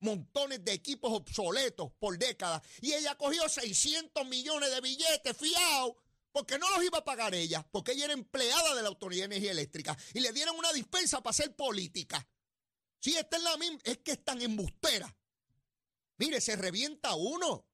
montones 0.00 0.64
de 0.64 0.72
equipos 0.72 1.12
obsoletos 1.12 1.92
por 2.00 2.18
décadas. 2.18 2.62
Y 2.80 2.92
ella 2.92 3.14
cogió 3.14 3.48
600 3.48 4.26
millones 4.26 4.72
de 4.72 4.80
billetes 4.80 5.36
fiados 5.36 5.94
porque 6.32 6.58
no 6.58 6.68
los 6.70 6.84
iba 6.84 6.98
a 6.98 7.04
pagar 7.04 7.32
ella, 7.32 7.64
porque 7.70 7.92
ella 7.92 8.06
era 8.06 8.14
empleada 8.14 8.74
de 8.74 8.82
la 8.82 8.88
Autoridad 8.88 9.28
de 9.28 9.36
Energía 9.36 9.52
Eléctrica 9.52 9.96
y 10.14 10.18
le 10.18 10.32
dieron 10.32 10.56
una 10.56 10.72
dispensa 10.72 11.22
para 11.22 11.30
hacer 11.30 11.54
política. 11.54 12.26
Si 12.98 13.16
esta 13.16 13.36
es 13.36 13.42
la 13.44 13.56
misma, 13.56 13.78
es 13.84 13.98
que 13.98 14.12
están 14.12 14.42
embustera. 14.42 15.16
Mire, 16.18 16.40
se 16.40 16.56
revienta 16.56 17.14
uno. 17.14 17.66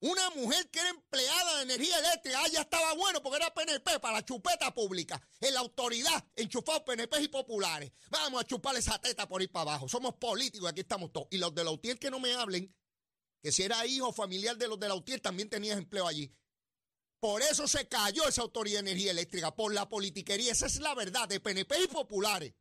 Una 0.00 0.28
mujer 0.30 0.68
que 0.70 0.78
era 0.78 0.90
empleada 0.90 1.56
de 1.56 1.62
energía 1.62 1.98
eléctrica, 1.98 2.38
ah, 2.44 2.48
ya 2.48 2.60
estaba 2.60 2.92
bueno 2.94 3.22
porque 3.22 3.38
era 3.38 3.54
PNP 3.54 3.98
para 3.98 4.18
la 4.18 4.24
chupeta 4.24 4.72
pública. 4.74 5.20
En 5.40 5.54
la 5.54 5.60
autoridad, 5.60 6.22
enchufado 6.36 6.84
PNP 6.84 7.22
y 7.22 7.28
populares. 7.28 7.92
Vamos 8.10 8.42
a 8.42 8.46
chuparle 8.46 8.80
esa 8.80 9.00
teta 9.00 9.26
por 9.26 9.40
ir 9.40 9.50
para 9.50 9.70
abajo. 9.70 9.88
Somos 9.88 10.14
políticos, 10.14 10.68
aquí 10.68 10.80
estamos 10.80 11.12
todos. 11.12 11.28
Y 11.30 11.38
los 11.38 11.54
de 11.54 11.64
la 11.64 11.70
UTIER 11.70 11.98
que 11.98 12.10
no 12.10 12.20
me 12.20 12.34
hablen, 12.34 12.74
que 13.42 13.50
si 13.52 13.62
era 13.62 13.86
hijo 13.86 14.12
familiar 14.12 14.58
de 14.58 14.68
los 14.68 14.78
de 14.78 14.88
la 14.88 14.94
UTIER 14.94 15.20
también 15.20 15.48
tenías 15.48 15.78
empleo 15.78 16.06
allí. 16.06 16.30
Por 17.18 17.40
eso 17.40 17.66
se 17.66 17.88
cayó 17.88 18.28
esa 18.28 18.42
autoridad 18.42 18.82
de 18.82 18.90
energía 18.90 19.12
eléctrica, 19.12 19.54
por 19.54 19.72
la 19.72 19.88
politiquería. 19.88 20.52
Esa 20.52 20.66
es 20.66 20.78
la 20.78 20.94
verdad 20.94 21.26
de 21.26 21.40
PNP 21.40 21.84
y 21.84 21.86
populares. 21.88 22.54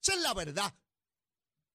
Esa 0.00 0.14
es 0.14 0.20
la 0.20 0.32
verdad. 0.32 0.74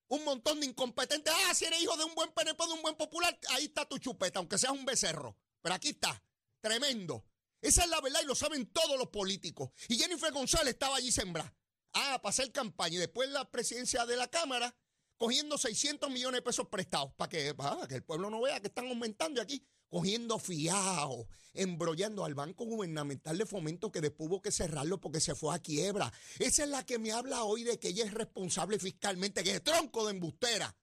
Un 0.08 0.24
montón 0.24 0.60
de 0.60 0.66
incompetentes. 0.66 1.34
Ah, 1.36 1.54
si 1.54 1.66
eres 1.66 1.82
hijo 1.82 1.98
de 1.98 2.04
un 2.04 2.14
buen 2.14 2.32
PNP, 2.32 2.66
de 2.66 2.74
un 2.74 2.82
buen 2.82 2.96
popular, 2.96 3.38
ahí 3.50 3.66
está 3.66 3.86
tu 3.86 3.98
chupeta, 3.98 4.40
aunque 4.40 4.58
seas 4.58 4.74
un 4.74 4.86
becerro. 4.86 5.38
Pero 5.62 5.76
aquí 5.76 5.90
está. 5.90 6.22
Tremendo. 6.62 7.26
Esa 7.62 7.84
es 7.84 7.90
la 7.90 8.02
verdad 8.02 8.22
y 8.22 8.26
lo 8.26 8.36
saben 8.36 8.68
todos 8.68 8.98
los 8.98 9.08
políticos. 9.08 9.72
Y 9.88 9.98
Jennifer 9.98 10.32
González 10.32 10.74
estaba 10.74 10.98
allí 10.98 11.12
sembrada. 11.12 11.54
Ah, 11.94 12.20
para 12.22 12.30
hacer 12.30 12.52
campaña. 12.52 12.96
Y 12.96 13.00
después 13.00 13.30
la 13.30 13.50
presidencia 13.50 14.06
de 14.06 14.18
la 14.18 14.28
Cámara, 14.28 14.76
cogiendo 15.18 15.58
600 15.58 16.10
millones 16.10 16.40
de 16.40 16.42
pesos 16.42 16.68
prestados 16.68 17.14
para 17.16 17.30
que, 17.30 17.54
para 17.54 17.88
que 17.88 17.96
el 17.96 18.04
pueblo 18.04 18.30
no 18.30 18.42
vea 18.42 18.60
que 18.60 18.68
están 18.68 18.88
aumentando 18.88 19.42
aquí 19.42 19.66
cogiendo 19.94 20.40
fiado, 20.40 21.28
embrollando 21.54 22.26
al 22.26 22.34
Banco 22.34 22.66
Gubernamental 22.66 23.38
de 23.38 23.46
Fomento 23.46 23.92
que 23.92 24.02
después 24.02 24.28
hubo 24.28 24.42
que 24.42 24.52
cerrarlo 24.52 25.00
porque 25.00 25.20
se 25.20 25.36
fue 25.36 25.54
a 25.54 25.60
quiebra. 25.60 26.12
Esa 26.40 26.64
es 26.64 26.70
la 26.70 26.84
que 26.84 26.98
me 26.98 27.12
habla 27.12 27.44
hoy 27.44 27.62
de 27.62 27.78
que 27.78 27.90
ella 27.90 28.04
es 28.04 28.12
responsable 28.12 28.80
fiscalmente, 28.80 29.44
que 29.44 29.52
es 29.52 29.64
tronco 29.64 30.08
de 30.08 30.14
embustera. 30.14 30.76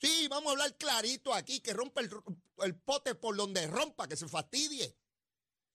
Sí, 0.00 0.26
vamos 0.28 0.48
a 0.48 0.50
hablar 0.50 0.76
clarito 0.76 1.32
aquí, 1.32 1.60
que 1.60 1.74
rompe 1.74 2.00
el, 2.64 2.74
pote 2.74 3.14
por 3.14 3.36
donde 3.36 3.68
rompa, 3.68 4.08
que 4.08 4.16
se 4.16 4.26
fastidie. 4.26 4.96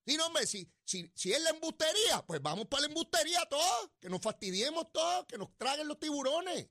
Sí, 0.05 0.17
no, 0.17 0.25
hombre, 0.25 0.45
si, 0.45 0.69
si, 0.83 1.09
si 1.15 1.31
es 1.31 1.41
la 1.41 1.51
embustería, 1.51 2.25
pues 2.27 2.41
vamos 2.41 2.67
para 2.67 2.81
la 2.81 2.87
embustería 2.89 3.39
todos, 3.49 3.91
que 4.01 4.09
nos 4.09 4.19
fastidiemos 4.19 4.91
todos, 4.91 5.25
que 5.27 5.37
nos 5.37 5.57
traguen 5.57 5.87
los 5.87 5.97
tiburones. 5.97 6.67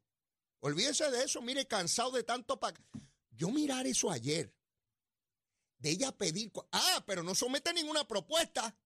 Olvídense 0.59 1.11
de 1.11 1.25
eso, 1.25 1.41
mire, 1.41 1.67
cansado 1.67 2.11
de 2.11 2.25
tanto 2.25 2.61
para... 2.61 2.79
Yo 3.31 3.49
mirar 3.49 3.87
eso 3.87 4.11
ayer, 4.11 4.55
de 5.81 5.91
ella 5.91 6.13
pedir... 6.13 6.53
Ah, 6.73 7.03
pero 7.07 7.23
no 7.23 7.35
somete 7.35 7.73
ninguna 7.73 8.07
propuesta. 8.07 8.77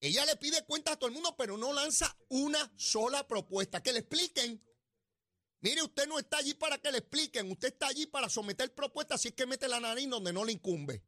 Ella 0.00 0.24
le 0.26 0.36
pide 0.36 0.64
cuentas 0.64 0.94
a 0.94 0.98
todo 0.98 1.08
el 1.08 1.14
mundo, 1.14 1.34
pero 1.36 1.56
no 1.56 1.72
lanza 1.72 2.16
una 2.28 2.72
sola 2.76 3.26
propuesta. 3.26 3.82
Que 3.82 3.92
le 3.92 4.00
expliquen. 4.00 4.62
Mire, 5.60 5.82
usted 5.82 6.06
no 6.06 6.18
está 6.18 6.38
allí 6.38 6.54
para 6.54 6.78
que 6.78 6.92
le 6.92 6.98
expliquen, 6.98 7.50
usted 7.50 7.68
está 7.68 7.88
allí 7.88 8.06
para 8.06 8.28
someter 8.28 8.72
propuestas, 8.74 9.16
así 9.16 9.28
es 9.28 9.34
que 9.34 9.44
mete 9.44 9.66
la 9.66 9.80
nariz 9.80 10.08
donde 10.08 10.32
no 10.32 10.44
le 10.44 10.52
incumbe. 10.52 11.02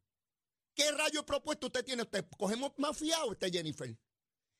¿Qué 0.73 0.91
rayo 0.91 1.21
de 1.21 1.25
propuesta 1.25 1.67
usted 1.67 1.85
tiene? 1.85 2.03
¿Usted 2.03 2.25
cogemos 2.37 2.73
más 2.77 2.97
fiado, 2.97 3.29
usted, 3.29 3.49
Jennifer? 3.49 3.97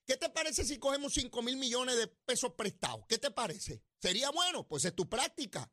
¿Qué 0.05 0.15
te 0.15 0.29
parece 0.29 0.63
si 0.63 0.77
cogemos 0.77 1.13
5 1.13 1.41
mil 1.41 1.57
millones 1.57 1.97
de 1.97 2.07
pesos 2.07 2.53
prestados? 2.53 3.05
¿Qué 3.07 3.17
te 3.17 3.31
parece? 3.31 3.83
¿Sería 4.01 4.29
bueno? 4.29 4.65
Pues 4.67 4.85
es 4.85 4.95
tu 4.95 5.09
práctica. 5.09 5.69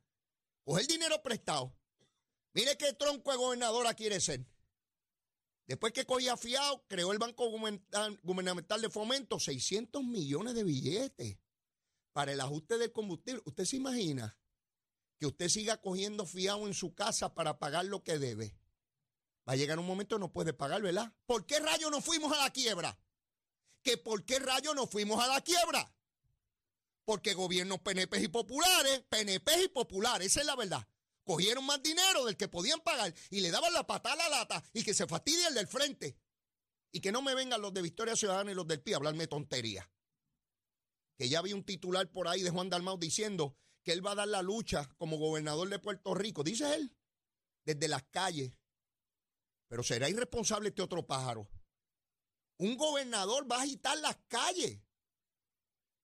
Coge 0.63 0.81
el 0.81 0.87
dinero 0.87 1.21
prestado. 1.23 1.75
Mire 2.53 2.77
qué 2.77 2.93
tronco 2.93 3.31
de 3.31 3.37
gobernadora 3.37 3.93
quiere 3.93 4.19
ser. 4.19 4.45
Después 5.69 5.93
que 5.93 6.03
cogía 6.03 6.35
fiado, 6.35 6.83
creó 6.87 7.11
el 7.11 7.19
Banco 7.19 7.47
Gubernamental 8.23 8.81
de 8.81 8.89
Fomento 8.89 9.39
600 9.39 10.03
millones 10.03 10.55
de 10.55 10.63
billetes 10.63 11.37
para 12.11 12.31
el 12.31 12.41
ajuste 12.41 12.79
del 12.79 12.91
combustible. 12.91 13.43
¿Usted 13.45 13.65
se 13.65 13.75
imagina 13.75 14.35
que 15.19 15.27
usted 15.27 15.47
siga 15.47 15.79
cogiendo 15.79 16.25
fiado 16.25 16.65
en 16.65 16.73
su 16.73 16.95
casa 16.95 17.35
para 17.35 17.59
pagar 17.59 17.85
lo 17.85 18.03
que 18.03 18.17
debe? 18.17 18.57
Va 19.47 19.53
a 19.53 19.57
llegar 19.57 19.77
un 19.77 19.85
momento 19.85 20.15
que 20.15 20.21
no 20.21 20.33
puede 20.33 20.53
pagar, 20.53 20.81
¿verdad? 20.81 21.13
¿Por 21.27 21.45
qué 21.45 21.59
rayo 21.59 21.91
no 21.91 22.01
fuimos 22.01 22.35
a 22.35 22.45
la 22.45 22.49
quiebra? 22.49 22.99
¿Que 23.83 23.95
por 23.95 24.25
qué 24.25 24.39
rayo 24.39 24.73
no 24.73 24.87
fuimos 24.87 25.23
a 25.23 25.27
la 25.27 25.41
quiebra? 25.41 25.93
Porque 27.05 27.35
gobiernos 27.35 27.79
PNP 27.81 28.23
y 28.23 28.27
populares, 28.27 29.03
PNP 29.07 29.65
y 29.65 29.67
populares, 29.67 30.31
esa 30.31 30.39
es 30.39 30.47
la 30.47 30.55
verdad 30.55 30.87
cogieron 31.29 31.63
más 31.63 31.83
dinero 31.83 32.25
del 32.25 32.35
que 32.35 32.47
podían 32.47 32.79
pagar 32.79 33.13
y 33.29 33.41
le 33.41 33.51
daban 33.51 33.71
la 33.71 33.85
patada 33.85 34.15
a 34.15 34.29
la 34.29 34.39
lata 34.39 34.63
y 34.73 34.83
que 34.83 34.95
se 34.95 35.05
fastidie 35.05 35.45
el 35.45 35.53
del 35.53 35.67
frente. 35.67 36.17
Y 36.91 37.01
que 37.01 37.11
no 37.11 37.21
me 37.21 37.35
vengan 37.35 37.61
los 37.61 37.71
de 37.71 37.83
Victoria 37.83 38.15
Ciudadana 38.15 38.51
y 38.51 38.55
los 38.55 38.65
del 38.65 38.81
PI 38.81 38.93
a 38.93 38.95
hablarme 38.95 39.27
tontería. 39.27 39.87
Que 41.15 41.29
ya 41.29 41.43
vi 41.43 41.53
un 41.53 41.63
titular 41.63 42.09
por 42.09 42.27
ahí 42.27 42.41
de 42.41 42.49
Juan 42.49 42.71
Dalmau 42.71 42.97
diciendo 42.97 43.55
que 43.83 43.91
él 43.91 44.03
va 44.03 44.13
a 44.13 44.15
dar 44.15 44.27
la 44.27 44.41
lucha 44.41 44.89
como 44.97 45.19
gobernador 45.19 45.69
de 45.69 45.77
Puerto 45.77 46.15
Rico, 46.15 46.43
dice 46.43 46.73
él, 46.73 46.97
desde 47.63 47.87
las 47.87 48.05
calles. 48.05 48.51
Pero 49.67 49.83
será 49.83 50.09
irresponsable 50.09 50.69
este 50.69 50.81
otro 50.81 51.05
pájaro. 51.05 51.47
Un 52.57 52.75
gobernador 52.75 53.45
va 53.49 53.57
a 53.57 53.61
agitar 53.61 53.99
las 53.99 54.17
calles. 54.27 54.79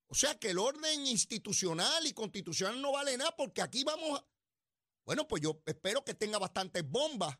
O 0.05 0.13
sea 0.13 0.37
que 0.37 0.51
el 0.51 0.59
orden 0.59 1.07
institucional 1.07 2.05
y 2.05 2.13
constitucional 2.13 2.79
no 2.79 2.91
vale 2.91 3.17
nada 3.17 3.35
porque 3.35 3.63
aquí 3.63 3.83
vamos 3.83 4.23
bueno, 5.05 5.27
pues 5.27 5.41
yo 5.41 5.61
espero 5.65 6.03
que 6.03 6.13
tenga 6.13 6.39
bastantes 6.39 6.83
bombas, 6.87 7.37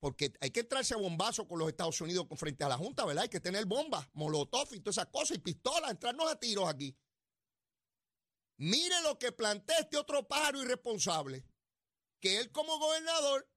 porque 0.00 0.32
hay 0.40 0.50
que 0.50 0.60
entrarse 0.60 0.94
a 0.94 0.96
bombazo 0.96 1.46
con 1.46 1.58
los 1.58 1.68
Estados 1.68 2.00
Unidos 2.00 2.26
frente 2.36 2.64
a 2.64 2.68
la 2.68 2.78
Junta, 2.78 3.04
¿verdad? 3.04 3.22
Hay 3.22 3.28
que 3.28 3.40
tener 3.40 3.66
bombas, 3.66 4.08
molotov 4.14 4.72
y 4.72 4.80
todas 4.80 4.96
esas 4.96 5.10
cosas, 5.10 5.36
y 5.36 5.40
pistolas, 5.40 5.90
entrarnos 5.90 6.30
a 6.30 6.40
tiros 6.40 6.68
aquí. 6.68 6.96
Mire 8.58 9.00
lo 9.02 9.18
que 9.18 9.32
plantea 9.32 9.78
este 9.78 9.96
otro 9.96 10.26
pájaro 10.26 10.62
irresponsable, 10.62 11.44
que 12.20 12.38
él 12.38 12.50
como 12.50 12.78
gobernador 12.78 13.48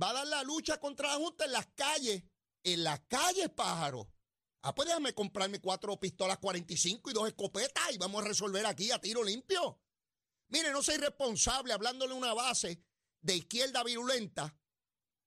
va 0.00 0.10
a 0.10 0.14
dar 0.14 0.26
la 0.26 0.42
lucha 0.42 0.78
contra 0.80 1.08
la 1.08 1.16
Junta 1.16 1.44
en 1.44 1.52
las 1.52 1.66
calles, 1.68 2.24
en 2.64 2.84
las 2.84 3.00
calles, 3.08 3.48
pájaro. 3.50 4.10
Ah, 4.62 4.74
pues 4.74 4.88
déjame 4.88 5.14
comprarme 5.14 5.60
cuatro 5.60 5.98
pistolas 6.00 6.38
45 6.38 7.10
y 7.10 7.12
dos 7.12 7.28
escopetas 7.28 7.92
y 7.92 7.98
vamos 7.98 8.22
a 8.22 8.28
resolver 8.28 8.66
aquí 8.66 8.90
a 8.90 9.00
tiro 9.00 9.22
limpio. 9.22 9.80
Mire, 10.48 10.70
no 10.72 10.82
soy 10.82 10.96
responsable 10.96 11.72
hablándole 11.72 12.14
una 12.14 12.34
base 12.34 12.82
de 13.20 13.36
izquierda 13.36 13.82
virulenta 13.82 14.56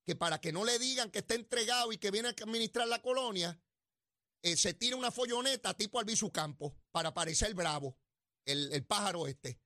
que 0.05 0.15
para 0.15 0.39
que 0.39 0.51
no 0.51 0.65
le 0.65 0.79
digan 0.79 1.12
que 1.12 1.19
está 1.19 1.36
entregado 1.36 1.91
y 1.91 1.97
que 1.97 2.12
viene 2.12 2.29
a 2.29 2.32
administrar 2.32 2.88
la 2.88 3.01
colonia, 3.01 3.62
eh, 4.41 4.55
se 4.55 4.73
tira 4.73 4.95
una 4.95 5.12
folloneta 5.12 5.75
tipo 5.75 5.99
Albizu 5.99 6.32
Campo 6.32 6.75
para 6.91 7.13
parecer 7.13 7.53
bravo, 7.53 7.97
el, 8.45 8.71
el, 8.71 8.86
pájaro 8.86 9.27
este. 9.27 9.60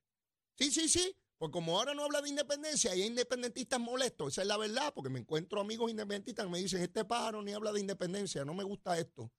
Sí, 0.58 0.72
sí, 0.72 0.90
sí, 0.90 1.16
porque 1.38 1.54
como 1.54 1.78
ahora 1.78 1.94
no 1.94 2.04
habla 2.04 2.22
de 2.22 2.30
independencia 2.30 2.96
y 2.96 3.02
hay 3.02 3.08
independentistas 3.08 3.80
molestos, 3.80 4.34
esa 4.34 4.42
es 4.42 4.48
la 4.48 4.58
verdad, 4.58 4.94
porque 4.94 5.10
me 5.10 5.20
encuentro 5.20 5.62
amigos 5.62 5.92
independentistas 5.92 6.46
que 6.46 6.52
me 6.52 6.60
dicen, 6.60 6.82
este 6.82 7.06
pájaro 7.06 7.42
ni 7.42 7.54
habla 7.54 7.72
de 7.72 7.80
independencia, 7.80 8.44
no 8.44 8.54
me 8.54 8.64
gusta 8.64 8.98
esto. 8.98 9.32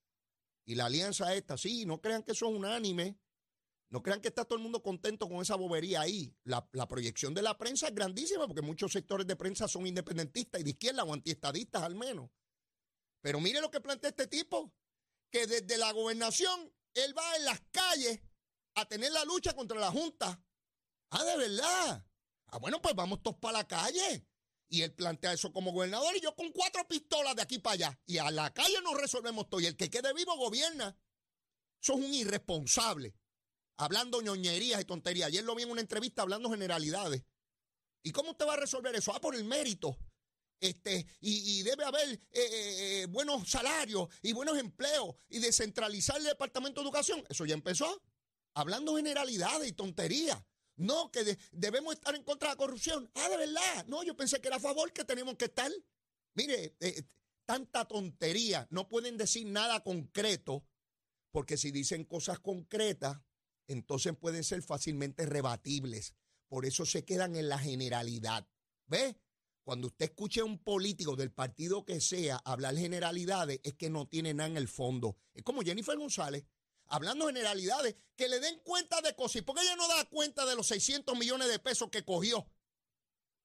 Y 0.64 0.74
la 0.76 0.86
alianza 0.86 1.34
esta, 1.34 1.58
sí, 1.58 1.84
no 1.84 2.00
crean 2.00 2.22
que 2.22 2.32
eso 2.32 2.48
es 2.48 2.54
unánime. 2.54 3.18
No 3.90 4.02
crean 4.02 4.20
que 4.20 4.28
está 4.28 4.44
todo 4.44 4.56
el 4.56 4.62
mundo 4.62 4.82
contento 4.82 5.28
con 5.28 5.40
esa 5.40 5.56
bobería 5.56 6.00
ahí. 6.00 6.34
La, 6.44 6.66
proyección 6.88 7.34
de 7.34 7.42
la 7.42 7.56
prensa 7.56 7.88
es 7.88 7.94
grandísima 7.94 8.46
porque 8.46 8.62
muchos 8.62 8.92
sectores 8.92 9.26
de 9.26 9.36
prensa 9.36 9.68
son 9.68 9.86
independentistas 9.86 10.60
y 10.60 10.64
de 10.64 10.70
izquierda 10.70 11.04
o 11.04 11.12
antiestadistas 11.12 11.82
al 11.82 11.94
menos. 11.94 12.30
Pero 13.20 13.40
mire 13.40 13.60
lo 13.60 13.70
que 13.70 13.80
plantea 13.80 14.10
este 14.10 14.26
tipo, 14.26 14.74
que 15.30 15.46
desde 15.46 15.78
la 15.78 15.92
gobernación 15.92 16.72
él 16.94 17.16
va 17.16 17.36
en 17.36 17.44
las 17.44 17.60
calles 17.70 18.20
a 18.74 18.86
tener 18.86 19.12
la 19.12 19.24
lucha 19.24 19.54
contra 19.54 19.78
la 19.78 19.90
Junta. 19.90 20.42
Ah, 21.10 21.24
de 21.24 21.36
verdad. 21.36 22.06
Ah, 22.48 22.58
bueno, 22.58 22.82
pues 22.82 22.94
vamos 22.94 23.22
todos 23.22 23.38
para 23.38 23.58
la 23.58 23.68
calle. 23.68 24.26
Y 24.68 24.82
él 24.82 24.92
plantea 24.92 25.34
eso 25.34 25.52
como 25.52 25.70
gobernador 25.70 26.16
y 26.16 26.20
yo 26.20 26.34
con 26.34 26.50
cuatro 26.50 26.86
pistolas 26.88 27.36
de 27.36 27.42
aquí 27.42 27.60
para 27.60 27.74
allá. 27.74 28.00
Y 28.06 28.18
a 28.18 28.30
la 28.30 28.52
calle 28.52 28.80
nos 28.82 29.00
resolvemos 29.00 29.48
todo. 29.48 29.60
Y 29.60 29.66
el 29.66 29.76
que 29.76 29.88
quede 29.90 30.12
vivo 30.12 30.36
gobierna. 30.36 30.98
Eso 31.80 31.92
es 31.92 31.98
un 32.04 32.12
irresponsable 32.12 33.14
hablando 33.76 34.20
ñoñerías 34.22 34.80
y 34.80 34.84
tonterías. 34.84 35.28
Ayer 35.28 35.44
lo 35.44 35.54
vi 35.54 35.64
en 35.64 35.70
una 35.70 35.80
entrevista 35.80 36.22
hablando 36.22 36.50
generalidades. 36.50 37.24
¿Y 38.02 38.12
cómo 38.12 38.32
usted 38.32 38.46
va 38.46 38.54
a 38.54 38.58
resolver 38.58 38.94
eso? 38.94 39.12
Ah, 39.14 39.20
por 39.20 39.34
el 39.34 39.44
mérito. 39.44 39.96
Este, 40.60 41.06
y, 41.20 41.62
debe 41.62 41.84
haber 41.84 42.08
eh, 42.08 42.20
eh, 42.32 43.02
eh, 43.02 43.06
buenos 43.06 43.48
salarios 43.48 44.08
y 44.22 44.32
buenos 44.32 44.56
empleos 44.56 45.14
y 45.28 45.38
descentralizar 45.38 46.16
el 46.16 46.24
Departamento 46.24 46.80
de 46.80 46.86
Educación. 46.86 47.24
Eso 47.28 47.44
ya 47.44 47.54
empezó. 47.54 48.02
Hablando 48.54 48.96
generalidades 48.96 49.68
y 49.68 49.72
tonterías. 49.72 50.42
No, 50.76 51.10
que 51.10 51.38
debemos 51.52 51.94
estar 51.94 52.14
en 52.14 52.24
contra 52.24 52.48
de 52.48 52.54
la 52.54 52.58
corrupción. 52.58 53.10
Ah, 53.14 53.28
de 53.28 53.36
verdad. 53.36 53.86
No, 53.86 54.02
yo 54.02 54.16
pensé 54.16 54.40
que 54.40 54.48
era 54.48 54.56
a 54.56 54.60
favor 54.60 54.92
que 54.92 55.04
tenemos 55.04 55.36
que 55.36 55.46
estar. 55.46 55.70
Mire, 56.34 56.76
tanta 57.44 57.84
tontería. 57.84 58.66
No 58.70 58.88
pueden 58.88 59.16
decir 59.16 59.46
nada 59.46 59.82
concreto, 59.82 60.64
porque 61.30 61.56
si 61.56 61.70
dicen 61.70 62.04
cosas 62.04 62.40
concretas, 62.40 63.18
entonces 63.66 64.16
pueden 64.16 64.44
ser 64.44 64.62
fácilmente 64.62 65.26
rebatibles. 65.26 66.14
Por 66.48 66.66
eso 66.66 66.84
se 66.84 67.04
quedan 67.04 67.36
en 67.36 67.48
la 67.48 67.58
generalidad. 67.58 68.46
¿Ve? 68.86 69.16
Cuando 69.64 69.86
usted 69.86 70.04
escuche 70.04 70.40
a 70.40 70.44
un 70.44 70.58
político 70.58 71.16
del 71.16 71.32
partido 71.32 71.86
que 71.86 72.00
sea 72.00 72.36
hablar 72.44 72.76
generalidades, 72.76 73.60
es 73.62 73.74
que 73.74 73.88
no 73.88 74.06
tiene 74.06 74.34
nada 74.34 74.50
en 74.50 74.58
el 74.58 74.68
fondo. 74.68 75.16
Es 75.32 75.42
como 75.42 75.62
Jennifer 75.62 75.96
González, 75.96 76.44
hablando 76.86 77.28
generalidades, 77.28 77.96
que 78.14 78.28
le 78.28 78.40
den 78.40 78.60
cuenta 78.62 79.00
de 79.00 79.16
cosas. 79.16 79.36
¿Y 79.36 79.42
por 79.42 79.56
qué 79.56 79.62
ella 79.62 79.76
no 79.76 79.88
da 79.88 80.04
cuenta 80.04 80.44
de 80.44 80.54
los 80.54 80.66
600 80.66 81.18
millones 81.18 81.48
de 81.48 81.58
pesos 81.58 81.88
que 81.90 82.04
cogió 82.04 82.46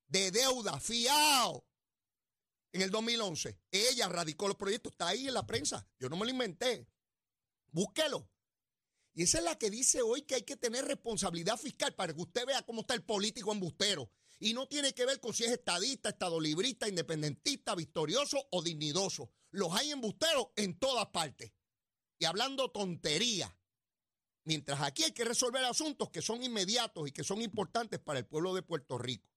de 0.08 0.32
deuda, 0.32 0.79
fiado, 0.82 1.65
en 2.73 2.82
el 2.82 2.91
2011? 2.91 3.58
Ella 3.71 4.10
radicó 4.10 4.49
los 4.49 4.58
proyectos, 4.58 4.91
está 4.91 5.08
ahí 5.08 5.27
en 5.29 5.34
la 5.34 5.47
prensa. 5.47 5.88
Yo 5.99 6.10
no 6.10 6.17
me 6.17 6.25
lo 6.25 6.32
inventé. 6.32 6.86
Búsquelo. 7.71 8.29
Y 9.13 9.24
esa 9.24 9.39
es 9.39 9.43
la 9.43 9.58
que 9.58 9.69
dice 9.69 10.02
hoy 10.02 10.22
que 10.22 10.36
hay 10.36 10.43
que 10.43 10.56
tener 10.56 10.86
responsabilidad 10.86 11.58
fiscal 11.58 11.93
para 11.95 12.13
que 12.13 12.22
usted 12.22 12.45
vea 12.45 12.62
cómo 12.63 12.82
está 12.82 12.93
el 12.93 13.04
político 13.04 13.52
embustero. 13.52 14.12
Y 14.39 14.54
no 14.54 14.67
tiene 14.67 14.93
que 14.93 15.06
ver 15.06 15.19
con 15.19 15.34
si 15.34 15.43
es 15.43 15.52
estadista, 15.52 16.10
estadolibrista, 16.10 16.88
independentista, 16.88 17.76
victorioso 17.76 18.48
o 18.52 18.62
dignidoso. 18.62 19.32
Los 19.52 19.74
hay 19.76 19.91
embusteros 19.91 20.48
en 20.56 20.80
todas 20.80 21.08
partes. 21.08 21.52
Y 22.17 22.26
hablando 22.26 22.72
tontería. 22.72 23.54
Mientras 24.45 24.82
aquí 24.82 25.04
hay 25.04 25.12
que 25.12 25.26
resolver 25.26 25.63
asuntos 25.65 26.10
que 26.10 26.22
son 26.22 26.41
inmediatos 26.41 27.08
y 27.08 27.12
que 27.12 27.24
son 27.24 27.41
importantes 27.41 28.00
para 28.00 28.19
el 28.19 28.26
pueblo 28.26 28.54
de 28.56 28.63
Puerto 28.63 28.98
Rico. 28.98 29.30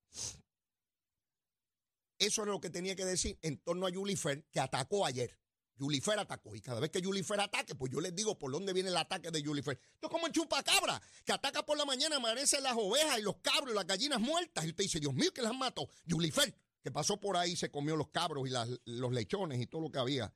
Eso 2.18 2.42
es 2.42 2.48
lo 2.48 2.60
que 2.60 2.70
tenía 2.70 2.94
que 2.94 3.04
decir 3.04 3.36
en 3.42 3.58
torno 3.58 3.86
a 3.86 3.92
Julifer, 3.92 4.44
que 4.52 4.60
atacó 4.60 5.04
ayer. 5.04 5.41
Julifer 5.82 6.16
atacó. 6.16 6.54
Y 6.54 6.60
cada 6.60 6.78
vez 6.78 6.90
que 6.90 7.02
Julifer 7.02 7.40
ataque, 7.40 7.74
pues 7.74 7.90
yo 7.90 8.00
les 8.00 8.14
digo 8.14 8.38
por 8.38 8.52
dónde 8.52 8.72
viene 8.72 8.90
el 8.90 8.96
ataque 8.96 9.32
de 9.32 9.44
Julifer. 9.44 9.76
Esto 9.94 10.06
es 10.06 10.10
como 10.12 10.28
el 10.28 10.32
chupacabra, 10.32 11.02
que 11.24 11.32
ataca 11.32 11.66
por 11.66 11.76
la 11.76 11.84
mañana, 11.84 12.16
amanecen 12.16 12.62
las 12.62 12.74
ovejas 12.76 13.18
y 13.18 13.22
los 13.22 13.38
cabros 13.38 13.72
y 13.72 13.74
las 13.74 13.86
gallinas 13.86 14.20
muertas. 14.20 14.64
Y 14.64 14.68
usted 14.68 14.84
dice, 14.84 15.00
Dios 15.00 15.12
mío, 15.12 15.32
que 15.34 15.42
las 15.42 15.54
mató. 15.54 15.88
Julifer, 16.08 16.54
que 16.80 16.92
pasó 16.92 17.18
por 17.18 17.36
ahí, 17.36 17.56
se 17.56 17.68
comió 17.68 17.96
los 17.96 18.10
cabros 18.10 18.48
y 18.48 18.52
los 18.84 19.12
lechones 19.12 19.60
y 19.60 19.66
todo 19.66 19.80
lo 19.80 19.90
que 19.90 19.98
había 19.98 20.32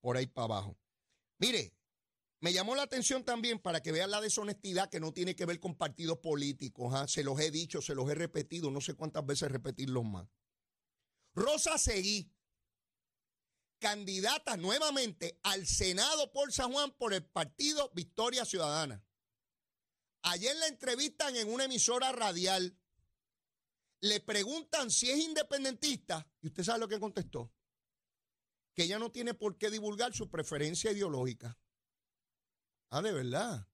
por 0.00 0.16
ahí 0.16 0.26
para 0.26 0.46
abajo. 0.46 0.78
Mire, 1.38 1.74
Me 2.40 2.52
llamó 2.52 2.76
la 2.76 2.82
atención 2.82 3.24
también 3.24 3.58
para 3.58 3.82
que 3.82 3.92
vean 3.92 4.10
la 4.10 4.20
deshonestidad 4.20 4.90
que 4.90 5.00
no 5.00 5.12
tiene 5.12 5.34
que 5.34 5.46
ver 5.46 5.58
con 5.58 5.74
partidos 5.74 6.18
políticos. 6.18 6.92
¿ah? 6.94 7.08
Se 7.08 7.24
los 7.24 7.40
he 7.40 7.50
dicho, 7.50 7.80
se 7.80 7.94
los 7.94 8.08
he 8.10 8.14
repetido, 8.14 8.70
no 8.70 8.80
sé 8.80 8.94
cuántas 8.94 9.24
veces 9.24 9.50
repetirlos 9.50 10.04
más. 10.04 10.28
Rosa 11.34 11.78
Seguí, 11.78 12.30
candidata 13.78 14.56
nuevamente 14.56 15.38
al 15.42 15.66
Senado 15.66 16.32
por 16.32 16.52
San 16.52 16.72
Juan 16.72 16.92
por 16.92 17.14
el 17.14 17.24
partido 17.24 17.90
Victoria 17.94 18.44
Ciudadana. 18.44 19.04
Ayer 20.22 20.56
la 20.56 20.66
entrevistan 20.66 21.36
en 21.36 21.52
una 21.52 21.64
emisora 21.64 22.10
radial. 22.12 22.76
Le 24.00 24.20
preguntan 24.20 24.90
si 24.90 25.10
es 25.10 25.18
independentista 25.18 26.28
y 26.40 26.48
usted 26.48 26.64
sabe 26.64 26.80
lo 26.80 26.88
que 26.88 27.00
contestó. 27.00 27.52
Que 28.74 28.84
ella 28.84 28.98
no 28.98 29.10
tiene 29.10 29.34
por 29.34 29.56
qué 29.56 29.70
divulgar 29.70 30.14
su 30.14 30.28
preferencia 30.28 30.92
ideológica. 30.92 31.58
Ah, 32.90 33.02
de 33.02 33.12
verdad. 33.12 33.68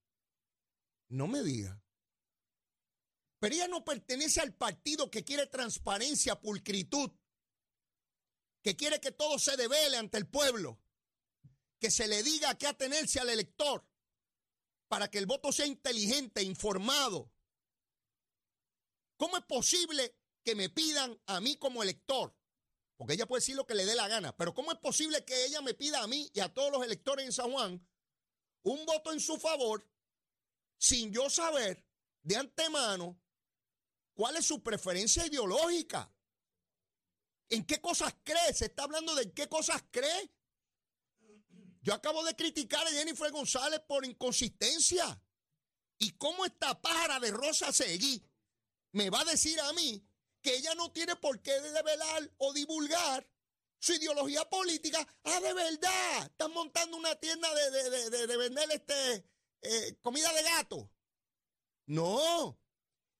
No 1.09 1.27
me 1.27 1.43
diga. 1.43 1.83
Pero 3.39 3.55
ella 3.55 3.67
no 3.67 3.83
pertenece 3.83 4.39
al 4.39 4.53
partido 4.53 5.11
que 5.11 5.23
quiere 5.25 5.47
transparencia, 5.47 6.39
pulcritud, 6.39 7.11
que 8.63 8.75
quiere 8.75 8.99
que 8.99 9.11
todo 9.11 9.37
se 9.37 9.57
devele 9.57 9.97
ante 9.97 10.17
el 10.17 10.27
pueblo, 10.27 10.79
que 11.79 11.91
se 11.91 12.07
le 12.07 12.23
diga 12.23 12.57
qué 12.57 12.67
atenerse 12.67 13.19
al 13.19 13.29
elector 13.29 13.85
para 14.87 15.11
que 15.11 15.17
el 15.17 15.25
voto 15.25 15.51
sea 15.51 15.65
inteligente, 15.65 16.41
informado. 16.41 17.31
¿Cómo 19.17 19.37
es 19.37 19.43
posible 19.43 20.15
que 20.43 20.55
me 20.55 20.69
pidan 20.69 21.19
a 21.25 21.41
mí 21.41 21.57
como 21.57 21.83
elector? 21.83 22.35
Porque 22.95 23.13
ella 23.13 23.25
puede 23.25 23.41
decir 23.41 23.55
lo 23.55 23.67
que 23.67 23.75
le 23.75 23.85
dé 23.85 23.95
la 23.95 24.07
gana, 24.07 24.35
pero 24.37 24.53
¿cómo 24.53 24.71
es 24.71 24.79
posible 24.79 25.25
que 25.25 25.45
ella 25.45 25.61
me 25.61 25.73
pida 25.73 26.01
a 26.01 26.07
mí 26.07 26.31
y 26.33 26.39
a 26.39 26.53
todos 26.53 26.71
los 26.71 26.85
electores 26.85 27.25
en 27.25 27.33
San 27.33 27.51
Juan 27.51 27.85
un 28.63 28.85
voto 28.85 29.11
en 29.11 29.19
su 29.19 29.37
favor 29.37 29.85
sin 30.77 31.11
yo 31.11 31.29
saber 31.29 31.85
de 32.21 32.37
antemano 32.37 33.19
cuál 34.13 34.37
es 34.37 34.45
su 34.45 34.63
preferencia 34.63 35.25
ideológica. 35.25 36.13
¿En 37.53 37.63
qué 37.65 37.79
cosas 37.79 38.15
cree? 38.23 38.51
Se 38.51 38.65
está 38.65 38.81
hablando 38.81 39.13
de 39.13 39.23
en 39.23 39.31
qué 39.31 39.47
cosas 39.47 39.83
cree. 39.91 40.31
Yo 41.83 41.93
acabo 41.93 42.23
de 42.23 42.35
criticar 42.35 42.87
a 42.87 42.89
Jennifer 42.89 43.31
González 43.31 43.79
por 43.81 44.03
inconsistencia. 44.05 45.21
¿Y 45.99 46.13
cómo 46.13 46.45
esta 46.45 46.81
pájara 46.81 47.19
de 47.19 47.29
Rosa 47.29 47.71
Seguí 47.71 48.27
me 48.93 49.11
va 49.11 49.21
a 49.21 49.25
decir 49.25 49.59
a 49.59 49.71
mí 49.73 50.03
que 50.41 50.55
ella 50.55 50.73
no 50.73 50.91
tiene 50.91 51.15
por 51.15 51.43
qué 51.43 51.61
develar 51.61 52.31
o 52.39 52.53
divulgar 52.53 53.29
su 53.77 53.93
ideología 53.93 54.49
política. 54.49 55.07
Ah, 55.23 55.39
de 55.39 55.53
verdad, 55.53 56.25
están 56.25 56.51
montando 56.53 56.97
una 56.97 57.15
tienda 57.19 57.53
de, 57.53 58.35
vender 58.35 58.71
este, 58.71 59.29
eh, 59.61 59.97
comida 60.01 60.33
de 60.33 60.41
gato. 60.41 60.89
No, 61.85 62.59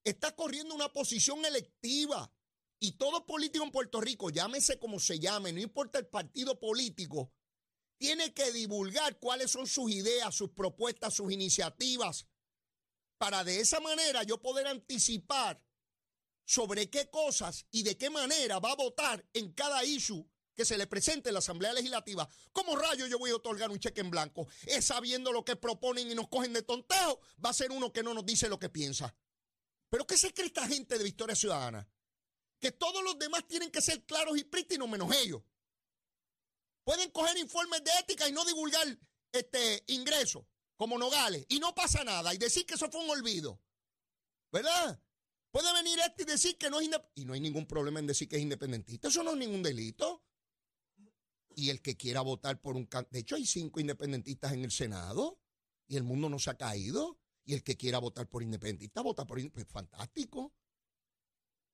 está 0.04 0.36
corriendo 0.36 0.74
una 0.74 0.92
posición 0.92 1.46
electiva. 1.46 2.34
Y 2.84 2.98
todo 2.98 3.26
político 3.26 3.64
en 3.64 3.72
Puerto 3.72 4.02
Rico, 4.02 4.30
llámese 4.30 4.78
como 4.78 5.00
se 5.00 5.18
llame, 5.18 5.54
no 5.54 5.62
importa 5.62 6.00
el 6.00 6.06
partido 6.06 6.60
político, 6.60 7.32
tiene 7.98 8.34
que 8.34 8.52
divulgar 8.52 9.20
cuáles 9.20 9.52
son 9.52 9.68
sus 9.68 9.90
ideas, 9.90 10.36
sus 10.36 10.50
propuestas, 10.50 11.14
sus 11.14 11.32
iniciativas, 11.32 12.28
para 13.18 13.46
de 13.46 13.62
esa 13.62 13.80
manera 13.80 14.24
yo 14.24 14.42
poder 14.42 14.68
anticipar 14.68 15.64
sobre 16.44 16.90
qué 16.90 17.10
cosas 17.10 17.66
y 17.72 17.84
de 17.84 17.98
qué 17.98 18.10
manera 18.10 18.60
va 18.60 18.74
a 18.74 18.76
votar 18.76 19.26
en 19.32 19.54
cada 19.54 19.86
issue 19.86 20.30
que 20.54 20.66
se 20.66 20.78
le 20.78 20.86
presente 20.86 21.30
en 21.30 21.36
la 21.36 21.40
Asamblea 21.40 21.72
Legislativa, 21.72 22.28
¿cómo 22.52 22.76
rayo 22.76 23.08
yo 23.08 23.18
voy 23.18 23.32
a 23.32 23.38
otorgar 23.38 23.72
un 23.72 23.80
cheque 23.80 24.02
en 24.02 24.12
blanco? 24.12 24.46
Es 24.64 24.88
sabiendo 24.88 25.32
lo 25.32 25.46
que 25.46 25.56
proponen 25.56 26.12
y 26.12 26.16
nos 26.16 26.28
cogen 26.28 26.52
de 26.52 26.64
tonteo, 26.64 27.22
va 27.44 27.52
a 27.52 27.54
ser 27.54 27.72
uno 27.72 27.94
que 27.94 28.04
no 28.04 28.14
nos 28.14 28.26
dice 28.26 28.50
lo 28.50 28.60
que 28.60 28.68
piensa. 28.68 29.16
¿Pero 29.90 30.06
qué 30.06 30.18
se 30.18 30.34
cree 30.34 30.48
esta 30.48 30.68
gente 30.68 30.98
de 30.98 31.04
Victoria 31.06 31.34
Ciudadana? 31.34 31.88
Que 32.64 32.72
todos 32.72 33.04
los 33.04 33.20
demás 33.20 33.46
tienen 33.46 33.70
que 33.70 33.82
ser 33.82 34.06
claros 34.06 34.38
y 34.38 34.46
prístinos 34.46 34.88
menos 34.88 35.14
ellos. 35.18 35.42
Pueden 36.86 37.12
coger 37.12 37.38
informes 37.38 37.84
de 37.84 37.92
ética 38.00 38.26
y 38.30 38.32
no 38.32 38.46
divulgar 38.46 38.88
este 39.34 39.84
ingreso, 39.88 40.48
como 40.78 40.98
Nogales, 40.98 41.46
y 41.50 41.60
no 41.60 41.76
pasa 41.76 42.06
nada, 42.06 42.34
y 42.34 42.38
decir 42.38 42.66
que 42.66 42.76
eso 42.76 42.90
fue 42.90 43.04
un 43.04 43.10
olvido. 43.10 43.60
¿Verdad? 44.50 44.98
Puede 45.52 45.74
venir 45.74 46.00
este 46.08 46.24
y 46.24 46.26
decir 46.26 46.58
que 46.58 46.70
no 46.70 46.80
es 46.80 46.86
independiente. 46.86 47.22
Y 47.22 47.26
no 47.26 47.34
hay 47.34 47.42
ningún 47.42 47.66
problema 47.66 48.00
en 48.00 48.08
decir 48.08 48.30
que 48.30 48.38
es 48.38 48.42
independentista. 48.42 49.10
Eso 49.10 49.24
no 49.24 49.32
es 49.32 49.38
ningún 49.38 49.62
delito 49.62 50.24
y 51.54 51.70
el 51.70 51.82
que 51.82 51.98
quiera 51.98 52.22
votar 52.22 52.62
por 52.62 52.78
un... 52.78 52.88
De 53.10 53.20
hecho, 53.20 53.36
hay 53.36 53.46
cinco 53.46 53.82
independentistas 53.82 54.54
en 54.54 54.64
el 54.64 54.72
Senado 54.72 55.38
y 55.86 55.98
el 55.98 56.04
mundo 56.04 56.30
no 56.30 56.40
se 56.40 56.50
ha 56.50 56.58
caído. 56.58 57.20
Y 57.44 57.56
el 57.56 57.62
que 57.62 57.76
quiera 57.76 58.00
votar 58.00 58.30
por 58.30 58.42
independentista, 58.42 59.02
vota 59.02 59.26
por 59.26 59.52
pues 59.52 59.68
fantástico. 59.68 60.54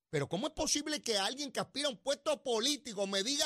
Pero 0.09 0.27
¿cómo 0.27 0.47
es 0.47 0.53
posible 0.53 1.01
que 1.01 1.17
alguien 1.17 1.51
que 1.51 1.59
aspira 1.59 1.87
a 1.87 1.91
un 1.91 1.97
puesto 1.97 2.41
político 2.41 3.05
me 3.05 3.23
diga 3.23 3.45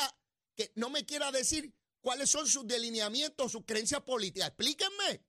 que 0.55 0.71
no 0.75 0.89
me 0.89 1.05
quiera 1.05 1.31
decir 1.31 1.73
cuáles 2.01 2.29
son 2.29 2.47
sus 2.47 2.65
delineamientos, 2.67 3.51
sus 3.51 3.65
creencias 3.65 4.01
políticas? 4.01 4.49
Explíquenme. 4.49 5.25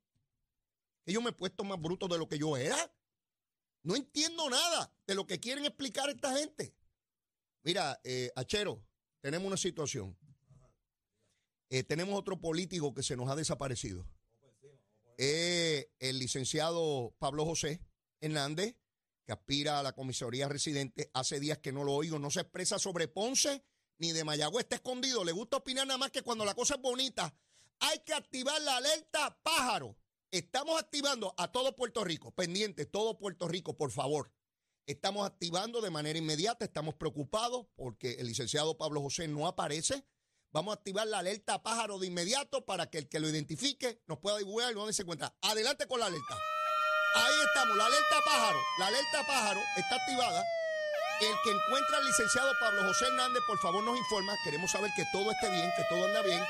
Que 1.04 1.12
yo 1.12 1.20
me 1.20 1.30
he 1.30 1.34
puesto 1.34 1.64
más 1.64 1.80
bruto 1.80 2.06
de 2.08 2.18
lo 2.18 2.28
que 2.28 2.38
yo 2.38 2.56
era. 2.56 2.94
No 3.82 3.96
entiendo 3.96 4.48
nada 4.48 4.92
de 5.06 5.14
lo 5.14 5.26
que 5.26 5.40
quieren 5.40 5.64
explicar 5.64 6.08
esta 6.08 6.36
gente. 6.36 6.74
Mira, 7.62 8.00
eh, 8.04 8.30
Achero, 8.36 8.82
tenemos 9.20 9.46
una 9.46 9.56
situación. 9.56 10.16
Eh, 11.68 11.82
tenemos 11.82 12.18
otro 12.18 12.40
político 12.40 12.94
que 12.94 13.02
se 13.02 13.16
nos 13.16 13.28
ha 13.28 13.36
desaparecido. 13.36 14.06
Eh, 15.18 15.90
el 15.98 16.18
licenciado 16.18 17.14
Pablo 17.18 17.44
José 17.44 17.80
Hernández, 18.20 18.76
que 19.24 19.32
aspira 19.32 19.78
a 19.78 19.82
la 19.82 19.92
comisaría 19.92 20.48
residente. 20.48 21.10
Hace 21.14 21.40
días 21.40 21.58
que 21.58 21.72
no 21.72 21.84
lo 21.84 21.94
oigo. 21.94 22.18
No 22.18 22.30
se 22.30 22.40
expresa 22.40 22.78
sobre 22.78 23.08
Ponce 23.08 23.64
ni 23.98 24.12
de 24.12 24.24
Mayagüez. 24.24 24.64
Está 24.64 24.76
escondido. 24.76 25.24
Le 25.24 25.32
gusta 25.32 25.58
opinar 25.58 25.86
nada 25.86 25.98
más 25.98 26.10
que 26.10 26.22
cuando 26.22 26.44
la 26.44 26.54
cosa 26.54 26.74
es 26.74 26.80
bonita. 26.80 27.34
Hay 27.80 28.00
que 28.00 28.14
activar 28.14 28.60
la 28.62 28.76
alerta 28.76 29.38
pájaro. 29.42 29.96
Estamos 30.30 30.80
activando 30.80 31.34
a 31.36 31.50
todo 31.52 31.76
Puerto 31.76 32.04
Rico. 32.04 32.32
Pendiente, 32.32 32.86
todo 32.86 33.18
Puerto 33.18 33.48
Rico, 33.48 33.76
por 33.76 33.90
favor. 33.90 34.32
Estamos 34.86 35.26
activando 35.26 35.80
de 35.80 35.90
manera 35.90 36.18
inmediata. 36.18 36.64
Estamos 36.64 36.94
preocupados 36.94 37.66
porque 37.76 38.14
el 38.14 38.26
licenciado 38.26 38.76
Pablo 38.76 39.00
José 39.00 39.28
no 39.28 39.46
aparece. 39.46 40.04
Vamos 40.52 40.72
a 40.72 40.76
activar 40.76 41.06
la 41.06 41.18
alerta 41.18 41.62
pájaro 41.62 41.98
de 41.98 42.06
inmediato 42.06 42.64
para 42.64 42.88
que 42.88 42.98
el 42.98 43.08
que 43.08 43.18
lo 43.18 43.28
identifique 43.28 44.02
nos 44.06 44.18
pueda 44.18 44.38
divulgar 44.38 44.72
dónde 44.74 44.92
se 44.92 45.02
encuentra. 45.02 45.34
Adelante 45.40 45.86
con 45.86 45.98
la 46.00 46.06
alerta. 46.06 46.38
Ahí 47.14 47.34
estamos, 47.46 47.76
la 47.76 47.86
alerta 47.86 48.16
pájaro. 48.24 48.60
La 48.78 48.86
alerta 48.86 49.24
pájaro 49.24 49.60
está 49.76 49.96
activada. 49.96 50.44
El 51.20 51.34
que 51.44 51.50
encuentra 51.50 51.98
al 51.98 52.04
licenciado 52.06 52.52
Pablo 52.58 52.82
José 52.84 53.06
Hernández, 53.06 53.42
por 53.46 53.58
favor 53.58 53.84
nos 53.84 53.96
informa. 53.96 54.36
Queremos 54.42 54.72
saber 54.72 54.90
que 54.96 55.04
todo 55.12 55.30
esté 55.30 55.48
bien, 55.48 55.72
que 55.76 55.84
todo 55.88 56.04
anda 56.04 56.22
bien, 56.22 56.44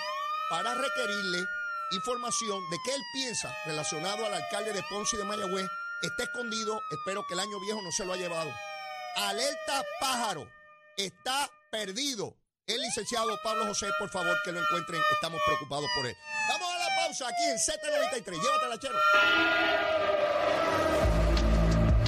para 0.49 0.75
requerirle 0.75 1.45
información 1.93 2.69
de 2.71 2.79
qué 2.85 2.95
él 2.95 3.03
piensa 3.13 3.55
relacionado 3.67 4.25
al 4.25 4.33
alcalde 4.33 4.73
de 4.73 4.83
Ponce 4.85 5.17
y 5.17 5.19
de 5.19 5.25
Mayagüez. 5.25 5.69
Está 6.03 6.25
escondido, 6.25 6.81
espero 6.91 7.27
que 7.27 7.35
el 7.35 7.41
año 7.41 7.61
viejo 7.61 7.83
no 7.83 7.93
se 7.93 8.07
lo 8.07 8.15
ha 8.15 8.17
llevado. 8.17 8.51
Alerta 9.17 9.85
pájaro, 10.01 10.51
está 10.97 11.51
perdido. 11.71 12.35
El 12.67 12.81
licenciado 12.81 13.39
Pablo 13.43 13.67
José, 13.67 13.91
por 13.99 14.09
favor, 14.09 14.35
que 14.43 14.51
lo 14.51 14.61
encuentren. 14.61 15.03
Estamos 15.13 15.39
preocupados 15.45 15.91
por 15.95 16.07
él. 16.07 16.17
Vamos 16.49 16.75
a 16.75 16.79
la 16.79 16.97
pausa 16.97 17.29
aquí 17.29 17.45
en 17.45 17.59
Z93. 17.59 18.41
Llévatela, 18.41 18.79
chero. 18.79 18.99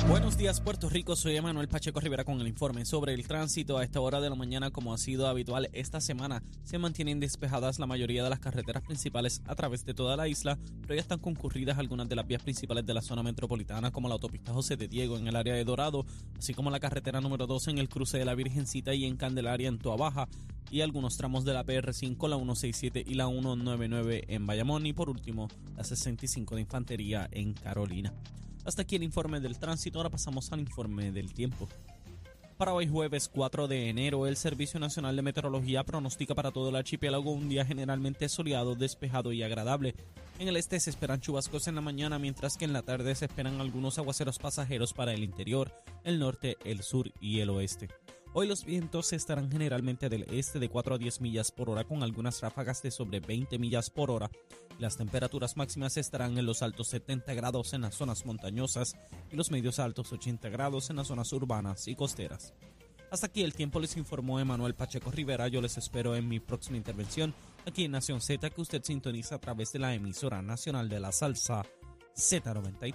Buenos 0.09 0.39
días 0.39 0.61
Puerto 0.61 0.89
Rico, 0.89 1.17
soy 1.17 1.35
Emanuel 1.35 1.67
Pacheco 1.67 1.99
Rivera 1.99 2.23
con 2.23 2.41
el 2.41 2.47
informe 2.47 2.85
sobre 2.85 3.13
el 3.13 3.27
tránsito. 3.27 3.77
A 3.77 3.83
esta 3.83 4.01
hora 4.01 4.21
de 4.21 4.31
la 4.31 4.37
mañana, 4.37 4.71
como 4.71 4.95
ha 4.95 4.99
sido 4.99 5.27
habitual 5.27 5.69
esta 5.73 6.01
semana, 6.01 6.45
se 6.63 6.79
mantienen 6.79 7.19
despejadas 7.19 7.81
la 7.81 7.89
mayoría 7.89 8.23
de 8.23 8.31
las 8.31 8.39
carreteras 8.39 8.85
principales 8.85 9.43
a 9.47 9.57
través 9.57 9.85
de 9.85 9.95
toda 9.95 10.17
la 10.17 10.29
isla, 10.29 10.61
pero 10.83 10.95
ya 10.95 11.01
están 11.01 11.19
concurridas 11.19 11.79
algunas 11.79 12.09
de 12.09 12.15
las 12.15 12.25
vías 12.25 12.41
principales 12.41 12.87
de 12.87 12.95
la 12.95 13.03
zona 13.03 13.25
metropolitana, 13.25 13.91
como 13.91 14.07
la 14.07 14.15
autopista 14.15 14.53
José 14.53 14.77
de 14.77 14.87
Diego 14.87 15.19
en 15.19 15.27
el 15.27 15.35
área 15.35 15.55
de 15.55 15.65
Dorado, 15.65 16.07
así 16.39 16.55
como 16.55 16.71
la 16.71 16.79
carretera 16.79 17.21
número 17.21 17.49
2 17.49 17.67
en 17.69 17.79
el 17.79 17.89
cruce 17.89 18.17
de 18.17 18.25
la 18.25 18.37
Virgencita 18.37 18.95
y 18.95 19.07
en 19.07 19.17
Candelaria 19.17 19.69
en 19.69 19.79
Toa 19.79 19.97
Baja, 19.97 20.29
y 20.71 20.83
algunos 20.83 21.17
tramos 21.17 21.45
de 21.45 21.53
la 21.53 21.65
PR5, 21.65 22.29
la 22.29 22.37
167 22.37 23.03
y 23.05 23.15
la 23.15 23.27
199 23.27 24.25
en 24.29 24.47
Bayamón, 24.47 24.87
y 24.87 24.93
por 24.93 25.11
último, 25.11 25.49
la 25.77 25.83
65 25.83 26.55
de 26.55 26.61
Infantería 26.61 27.29
en 27.33 27.55
Carolina. 27.55 28.15
Hasta 28.67 28.83
aquí 28.83 28.97
el 28.97 29.05
informe 29.05 29.39
del 29.39 29.61
tránsito, 29.61 30.01
ahora 30.01 30.11
pasamos 30.11 30.53
al 30.53 30.59
informe 30.59 31.13
del 31.13 31.33
tiempo. 31.33 31.69
Para 32.57 32.73
hoy 32.73 32.89
jueves 32.89 33.31
4 33.33 33.69
de 33.69 33.89
enero, 33.89 34.27
el 34.27 34.37
Servicio 34.37 34.81
Nacional 34.81 35.15
de 35.15 35.23
Meteorología 35.23 35.85
pronostica 35.85 36.35
para 36.35 36.51
todo 36.51 36.71
el 36.71 36.77
archipiélago 36.77 37.31
un 37.31 37.49
día 37.49 37.65
generalmente 37.65 38.29
soleado, 38.29 38.75
despejado 38.75 39.33
y 39.33 39.45
agradable. 39.45 39.95
En 40.41 40.49
el 40.49 40.57
este 40.57 40.81
se 40.81 40.91
esperan 40.91 41.21
chubascos 41.21 41.69
en 41.69 41.77
la 41.77 41.81
mañana, 41.81 42.19
mientras 42.19 42.57
que 42.57 42.65
en 42.65 42.73
la 42.73 42.83
tarde 42.83 43.15
se 43.15 43.27
esperan 43.27 43.61
algunos 43.61 43.99
aguaceros 43.99 44.39
pasajeros 44.39 44.93
para 44.93 45.13
el 45.13 45.23
interior, 45.23 45.71
el 46.03 46.19
norte, 46.19 46.57
el 46.65 46.83
sur 46.83 47.13
y 47.21 47.39
el 47.39 47.51
oeste. 47.51 47.89
Hoy 48.39 48.47
los 48.47 48.67
vientos 48.67 49.15
estarán 49.15 49.51
generalmente 49.51 50.11
del 50.11 50.25
este 50.25 50.59
de 50.59 50.69
4 50.69 50.97
a 50.97 50.99
10 50.99 51.23
millas 51.23 51.51
por 51.51 51.71
hora 51.71 51.85
con 51.85 52.03
algunas 52.03 52.43
ráfagas 52.43 52.83
de 52.83 52.91
sobre 52.91 53.19
20 53.19 53.59
millas 53.59 53.89
por 53.89 54.11
hora 54.11 54.31
Las 54.79 54.99
temperaturas 54.99 55.57
máximas 55.57 55.97
estarán 55.97 56.37
en 56.37 56.45
los 56.45 56.61
altos 56.61 56.89
70 56.89 57.33
grados 57.33 57.73
en 57.73 57.81
las 57.81 57.95
zonas 57.95 58.27
montañosas 58.27 58.95
y 59.33 59.37
los 59.37 59.51
medios 59.51 59.79
altos 59.79 60.13
80 60.13 60.51
grados 60.51 60.91
en 60.91 60.97
las 60.97 61.07
zonas 61.07 61.33
urbanas 61.33 61.89
y 61.89 61.97
costeras. 61.97 62.53
Hasta 63.11 63.29
aquí 63.29 63.43
el 63.43 63.55
tiempo 63.55 63.81
les 63.81 63.97
informó 63.97 64.39
Emanuel 64.39 64.75
Pacheco 64.75 65.11
Rivera. 65.11 65.49
Yo 65.49 65.63
les 65.63 65.79
espero 65.79 66.15
en 66.15 66.29
mi 66.29 66.39
próxima 66.39 66.77
intervención 66.77 67.33
aquí 67.65 67.87
en 67.87 67.93
Nación 67.93 68.21
Z 68.21 68.51
que 68.51 68.61
usted 68.61 68.83
sintoniza 68.85 69.37
a 69.37 69.41
través 69.41 69.73
de 69.73 69.79
la 69.79 69.95
emisora 69.95 70.43
nacional 70.43 70.91
de 70.91 71.01
la 71.01 71.11
salsa 71.11 71.65
Z93. 72.15 72.93